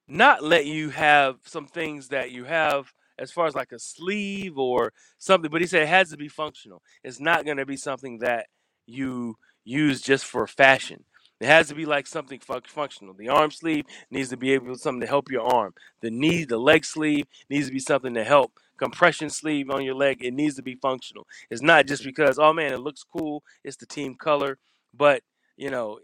not 0.07 0.43
let 0.43 0.65
you 0.65 0.89
have 0.89 1.37
some 1.45 1.67
things 1.67 2.09
that 2.09 2.31
you 2.31 2.43
have 2.43 2.93
as 3.17 3.31
far 3.31 3.47
as 3.47 3.55
like 3.55 3.71
a 3.71 3.79
sleeve 3.79 4.57
or 4.57 4.93
something, 5.17 5.49
but 5.49 5.61
he 5.61 5.67
said 5.67 5.83
it 5.83 5.89
has 5.89 6.09
to 6.09 6.17
be 6.17 6.27
functional. 6.27 6.81
It's 7.03 7.19
not 7.19 7.45
to 7.57 7.65
be 7.65 7.77
something 7.77 8.19
that 8.19 8.47
you 8.85 9.35
use 9.63 10.01
just 10.01 10.25
for 10.25 10.45
fashion. 10.47 11.05
It 11.39 11.47
has 11.47 11.67
to 11.69 11.75
be 11.75 11.85
like 11.85 12.07
something 12.07 12.39
functional. 12.39 13.13
The 13.13 13.29
arm 13.29 13.51
sleeve 13.51 13.85
needs 14.09 14.29
to 14.29 14.37
be 14.37 14.53
able 14.53 14.73
to 14.73 14.79
something 14.79 15.01
to 15.01 15.07
help 15.07 15.31
your 15.31 15.41
arm. 15.41 15.73
The 16.01 16.11
knee, 16.11 16.45
the 16.45 16.57
leg 16.57 16.85
sleeve 16.85 17.25
needs 17.49 17.67
to 17.67 17.73
be 17.73 17.79
something 17.79 18.13
to 18.13 18.23
help. 18.23 18.59
Compression 18.77 19.29
sleeve 19.29 19.69
on 19.69 19.83
your 19.83 19.95
leg, 19.95 20.23
it 20.23 20.33
needs 20.33 20.55
to 20.55 20.63
be 20.63 20.75
functional. 20.75 21.27
It's 21.49 21.61
not 21.61 21.87
just 21.87 22.03
because, 22.03 22.39
oh 22.39 22.53
man, 22.53 22.73
it 22.73 22.79
looks 22.79 23.03
cool. 23.03 23.43
It's 23.63 23.77
the 23.77 23.85
team 23.85 24.15
color, 24.15 24.57
but 24.93 25.21
you 25.57 25.69
know, 25.69 25.99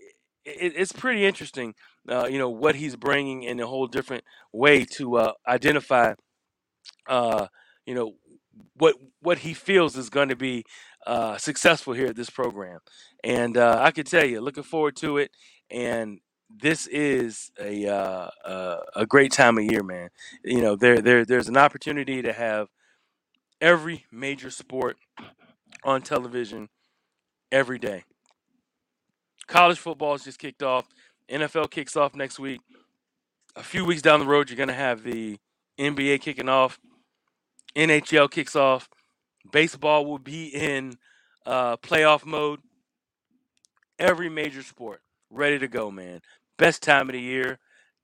it, 0.46 0.74
it's 0.76 0.92
pretty 0.92 1.26
interesting. 1.26 1.74
Uh, 2.10 2.28
you 2.30 2.40
know 2.40 2.50
what 2.50 2.76
he's 2.76 2.96
bringing 2.96 3.44
in 3.44 3.60
a 3.60 3.68
whole 3.68 3.88
different 3.88 4.24
way 4.52 4.86
to 4.86 5.18
uh, 5.18 5.34
identify. 5.48 6.14
Uh, 7.08 7.48
you 7.86 7.94
know 7.96 8.14
what 8.76 8.96
what 9.22 9.40
he 9.40 9.54
feels 9.54 9.96
is 9.96 10.10
going 10.10 10.30
to 10.30 10.36
be 10.36 10.64
uh, 11.08 11.38
successful 11.38 11.94
here 11.94 12.08
at 12.08 12.16
this 12.16 12.30
program. 12.30 12.80
And 13.24 13.58
uh, 13.58 13.80
I 13.82 13.92
can 13.92 14.06
tell 14.06 14.26
you, 14.26 14.42
looking 14.42 14.64
forward 14.64 14.96
to 14.98 15.18
it. 15.18 15.32
And 15.70 16.20
this 16.60 16.88
is 16.88 17.52
a 17.60 17.88
uh, 17.88 18.30
uh, 18.46 18.78
a 18.96 19.06
great 19.06 19.32
time 19.32 19.58
of 19.58 19.66
year, 19.66 19.84
man. 19.84 20.10
You 20.44 20.62
know, 20.62 20.76
there 20.76 21.02
there 21.02 21.26
there's 21.26 21.48
an 21.48 21.58
opportunity 21.58 22.22
to 22.22 22.34
have 22.34 22.68
every 23.60 24.06
major 24.12 24.50
sport 24.50 24.98
on 25.84 26.02
television 26.02 26.70
every 27.52 27.80
day. 27.80 28.04
College 29.48 29.80
football 29.80 30.14
has 30.14 30.24
just 30.24 30.40
kicked 30.40 30.64
off. 30.64 30.88
NFL 31.30 31.70
kicks 31.72 31.96
off 31.96 32.16
next 32.16 32.40
week. 32.40 32.62
A 33.56 33.64
few 33.64 33.84
weeks 33.84 34.02
down 34.02 34.20
the 34.20 34.26
road, 34.26 34.50
you're 34.50 34.58
going 34.58 34.70
to 34.70 34.74
have 34.74 35.04
the 35.04 35.38
NBA 35.78 36.22
kicking 36.22 36.50
off. 36.50 36.80
NHL 37.76 38.32
kicks 38.32 38.56
off. 38.56 38.90
Baseball 39.52 40.06
will 40.06 40.20
be 40.20 40.48
in 40.48 40.98
uh, 41.46 41.78
playoff 41.78 42.26
mode. 42.26 42.60
Every 44.00 44.30
major 44.30 44.64
sport 44.64 45.02
ready 45.32 45.58
to 45.60 45.68
go, 45.68 45.90
man. 45.90 46.22
Best 46.58 46.84
time 46.84 47.10
of 47.10 47.14
the 47.14 47.22
year, 47.22 47.60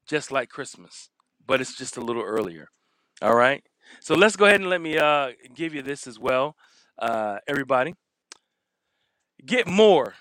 just 0.07 0.31
like 0.31 0.49
Christmas, 0.49 1.09
but 1.45 1.61
it's 1.61 1.75
just 1.75 1.97
a 1.97 2.01
little 2.01 2.23
earlier. 2.23 2.69
All 3.21 3.35
right. 3.35 3.63
So 4.01 4.15
let's 4.15 4.35
go 4.35 4.45
ahead 4.45 4.61
and 4.61 4.69
let 4.69 4.81
me 4.81 4.97
uh, 4.97 5.31
give 5.55 5.73
you 5.73 5.81
this 5.81 6.07
as 6.07 6.19
well, 6.19 6.55
uh, 6.99 7.37
everybody. 7.47 7.93
Get 9.45 9.67
more 9.67 10.15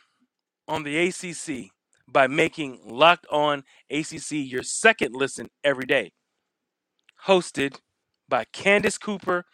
on 0.68 0.82
the 0.82 0.96
ACC 1.08 1.70
by 2.08 2.26
making 2.26 2.80
Locked 2.84 3.26
On 3.30 3.64
ACC 3.90 4.32
your 4.32 4.62
second 4.62 5.14
listen 5.14 5.48
every 5.64 5.86
day. 5.86 6.12
Hosted 7.26 7.80
by 8.28 8.44
Candace 8.52 8.98
Cooper 8.98 9.44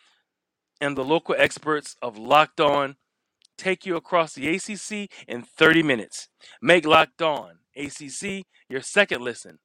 and 0.81 0.97
the 0.97 1.05
local 1.05 1.35
experts 1.39 1.97
of 2.03 2.19
Locked 2.19 2.61
On 2.61 2.97
take 3.57 3.87
you 3.87 3.97
across 3.97 4.35
the 4.35 4.49
ACC 4.49 5.11
in 5.29 5.43
30 5.43 5.83
minutes. 5.83 6.29
Make 6.61 6.85
Locked 6.85 7.23
On 7.23 7.59
ACC 7.77 8.45
your 8.69 8.81
second 8.81 9.23
listen. 9.23 9.59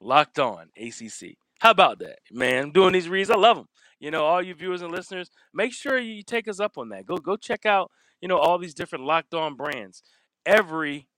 Locked 0.00 0.38
On 0.38 0.68
ACC. 0.76 1.36
How 1.60 1.70
about 1.70 1.98
that, 2.00 2.18
man? 2.30 2.64
I'm 2.64 2.72
doing 2.72 2.92
these 2.92 3.08
reads. 3.08 3.30
I 3.30 3.36
love 3.36 3.56
them. 3.56 3.68
You 4.00 4.10
know, 4.10 4.24
all 4.24 4.42
you 4.42 4.54
viewers 4.54 4.82
and 4.82 4.92
listeners, 4.92 5.30
make 5.54 5.72
sure 5.72 5.98
you 5.98 6.22
take 6.22 6.48
us 6.48 6.60
up 6.60 6.76
on 6.76 6.90
that. 6.90 7.06
Go 7.06 7.16
go 7.16 7.36
check 7.36 7.64
out, 7.64 7.90
you 8.20 8.28
know, 8.28 8.38
all 8.38 8.58
these 8.58 8.74
different 8.74 9.04
Locked 9.04 9.34
On 9.34 9.56
brands. 9.56 10.02
Every 10.44 11.08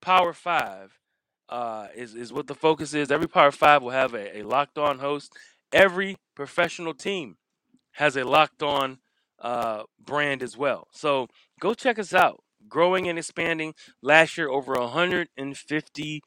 Power 0.00 0.32
Five 0.32 0.98
uh, 1.48 1.88
is 1.94 2.14
is 2.14 2.32
what 2.32 2.46
the 2.46 2.54
focus 2.54 2.94
is. 2.94 3.10
Every 3.10 3.28
Power 3.28 3.52
Five 3.52 3.82
will 3.82 3.90
have 3.90 4.14
a, 4.14 4.38
a 4.38 4.42
Locked 4.42 4.78
On 4.78 4.98
host. 4.98 5.32
Every 5.72 6.16
professional 6.34 6.94
team 6.94 7.36
has 7.92 8.16
a 8.16 8.24
Locked 8.24 8.62
On 8.62 8.98
uh, 9.40 9.84
brand 10.04 10.42
as 10.42 10.56
well. 10.56 10.88
So 10.92 11.28
go 11.60 11.74
check 11.74 11.98
us 11.98 12.14
out. 12.14 12.42
Growing 12.72 13.06
and 13.06 13.18
expanding. 13.18 13.74
Last 14.00 14.38
year, 14.38 14.48
over 14.48 14.72
150 14.72 16.22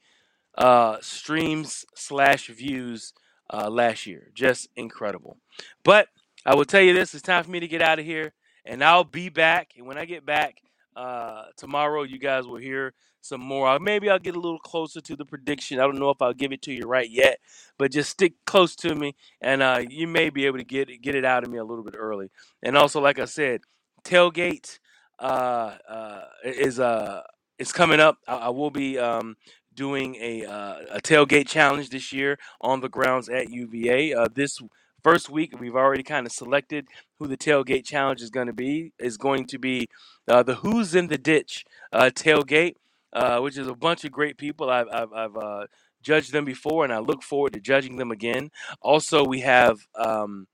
uh, 0.56 0.96
streams 1.00 1.84
slash 1.96 2.46
views 2.46 3.12
uh, 3.52 3.68
last 3.68 4.06
year. 4.06 4.30
Just 4.32 4.68
incredible. 4.76 5.38
But 5.82 6.06
I 6.46 6.54
will 6.54 6.64
tell 6.64 6.80
you 6.80 6.92
this: 6.92 7.14
it's 7.14 7.22
time 7.22 7.42
for 7.42 7.50
me 7.50 7.58
to 7.58 7.66
get 7.66 7.82
out 7.82 7.98
of 7.98 8.04
here, 8.04 8.32
and 8.64 8.84
I'll 8.84 9.02
be 9.02 9.28
back. 9.28 9.72
And 9.76 9.88
when 9.88 9.98
I 9.98 10.04
get 10.04 10.24
back 10.24 10.58
uh, 10.94 11.46
tomorrow, 11.56 12.04
you 12.04 12.20
guys 12.20 12.46
will 12.46 12.60
hear 12.60 12.94
some 13.22 13.40
more. 13.40 13.80
Maybe 13.80 14.08
I'll 14.08 14.20
get 14.20 14.36
a 14.36 14.40
little 14.40 14.60
closer 14.60 15.00
to 15.00 15.16
the 15.16 15.24
prediction. 15.24 15.80
I 15.80 15.82
don't 15.82 15.98
know 15.98 16.10
if 16.10 16.22
I'll 16.22 16.32
give 16.32 16.52
it 16.52 16.62
to 16.62 16.72
you 16.72 16.84
right 16.86 17.10
yet, 17.10 17.40
but 17.76 17.90
just 17.90 18.10
stick 18.10 18.34
close 18.46 18.76
to 18.76 18.94
me, 18.94 19.16
and 19.40 19.62
uh, 19.62 19.82
you 19.88 20.06
may 20.06 20.30
be 20.30 20.46
able 20.46 20.58
to 20.58 20.64
get 20.64 21.02
get 21.02 21.16
it 21.16 21.24
out 21.24 21.42
of 21.42 21.50
me 21.50 21.58
a 21.58 21.64
little 21.64 21.82
bit 21.84 21.96
early. 21.98 22.30
And 22.62 22.76
also, 22.76 23.00
like 23.00 23.18
I 23.18 23.24
said, 23.24 23.62
tailgate 24.04 24.78
uh, 25.18 25.76
uh, 25.88 26.20
is 26.44 26.80
uh, 26.80 27.22
is 27.58 27.72
coming 27.72 28.00
up. 28.00 28.18
I, 28.26 28.36
I 28.36 28.48
will 28.50 28.70
be 28.70 28.98
um, 28.98 29.36
doing 29.74 30.16
a 30.16 30.44
uh, 30.44 30.78
a 30.92 31.00
tailgate 31.00 31.48
challenge 31.48 31.90
this 31.90 32.12
year 32.12 32.38
on 32.60 32.80
the 32.80 32.88
grounds 32.88 33.28
at 33.28 33.50
UVA. 33.50 34.14
Uh, 34.14 34.28
this 34.32 34.60
first 35.02 35.30
week, 35.30 35.58
we've 35.60 35.76
already 35.76 36.02
kind 36.02 36.26
of 36.26 36.32
selected 36.32 36.88
who 37.18 37.26
the 37.26 37.36
tailgate 37.36 37.84
challenge 37.84 38.20
is 38.22 38.30
going 38.30 38.46
to 38.46 38.52
be. 38.52 38.92
Is 38.98 39.16
going 39.16 39.46
to 39.48 39.58
be 39.58 39.88
uh, 40.28 40.42
the 40.42 40.56
Who's 40.56 40.94
in 40.94 41.08
the 41.08 41.18
Ditch 41.18 41.64
uh, 41.92 42.10
tailgate, 42.14 42.74
uh, 43.12 43.40
which 43.40 43.56
is 43.56 43.68
a 43.68 43.74
bunch 43.74 44.04
of 44.04 44.12
great 44.12 44.36
people. 44.38 44.70
I've, 44.70 44.88
I've, 44.92 45.12
I've 45.12 45.66
judged 46.02 46.32
them 46.32 46.44
before, 46.44 46.84
and 46.84 46.92
I 46.92 46.98
look 46.98 47.22
forward 47.22 47.52
to 47.54 47.60
judging 47.60 47.96
them 47.96 48.10
again. 48.10 48.50
Also, 48.80 49.24
we 49.24 49.40
have 49.40 49.86
um, 49.94 50.46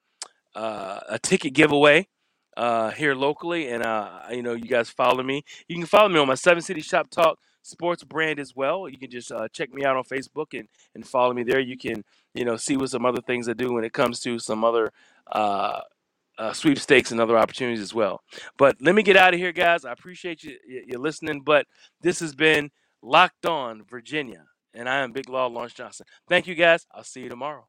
uh, 0.55 1.01
a 1.09 1.19
ticket 1.19 1.53
giveaway 1.53 2.09
uh, 2.57 2.91
here 2.91 3.15
locally, 3.15 3.69
and 3.69 3.83
uh, 3.83 4.21
you 4.31 4.43
know, 4.43 4.55
you 4.55 4.65
guys 4.65 4.91
follow 4.91 5.23
me. 5.23 5.45
You 5.69 5.77
can 5.77 5.87
follow 5.87 6.09
me 6.09 6.19
on 6.19 6.27
my 6.27 6.35
Seven 6.35 6.63
City 6.63 6.81
Shop 6.81 7.11
Talk 7.11 7.39
sports 7.63 8.05
brand 8.05 8.39
as 8.41 8.55
well. 8.57 8.89
You 8.89 8.99
can 8.99 9.11
just 9.11 9.31
uh, 9.31 9.49
check 9.49 9.73
me 9.73 9.85
out 9.85 9.97
on 9.97 10.05
Facebook 10.05 10.59
and 10.59 10.69
and 10.95 11.07
follow 11.07 11.33
me 11.33 11.43
there. 11.43 11.61
You 11.61 11.77
can 11.79 12.05
you 12.35 12.45
know 12.45 12.57
see 12.57 12.77
what 12.77 12.91
some 12.91 13.07
other 13.07 13.23
things 13.23 13.49
I 13.49 13.53
do 13.55 13.73
when 13.73 13.85
it 13.85 13.93
comes 13.93 14.21
to 14.21 14.39
some 14.39 14.65
other. 14.65 14.93
Uh, 15.31 15.81
uh, 16.39 16.53
sweepstakes 16.53 17.11
and 17.13 17.21
other 17.21 17.37
opportunities 17.37 17.81
as 17.81 17.95
well. 17.95 18.23
But 18.57 18.77
let 18.81 18.95
me 18.95 19.03
get 19.03 19.17
out 19.17 19.35
of 19.35 19.39
here, 19.39 19.53
guys. 19.53 19.85
I 19.85 19.93
appreciate 19.93 20.43
you 20.43 20.57
you 20.67 20.99
listening. 20.99 21.43
But 21.43 21.67
this 22.01 22.21
has 22.21 22.35
been 22.35 22.71
Locked 23.03 23.47
On 23.47 23.85
Virginia, 23.85 24.45
and 24.75 24.89
I 24.89 25.01
am 25.01 25.13
Big 25.13 25.29
Law 25.29 25.47
Lawrence 25.47 25.75
Johnson. 25.75 26.07
Thank 26.29 26.47
you, 26.47 26.55
guys. 26.55 26.87
I'll 26.93 27.05
see 27.05 27.21
you 27.21 27.29
tomorrow. 27.29 27.67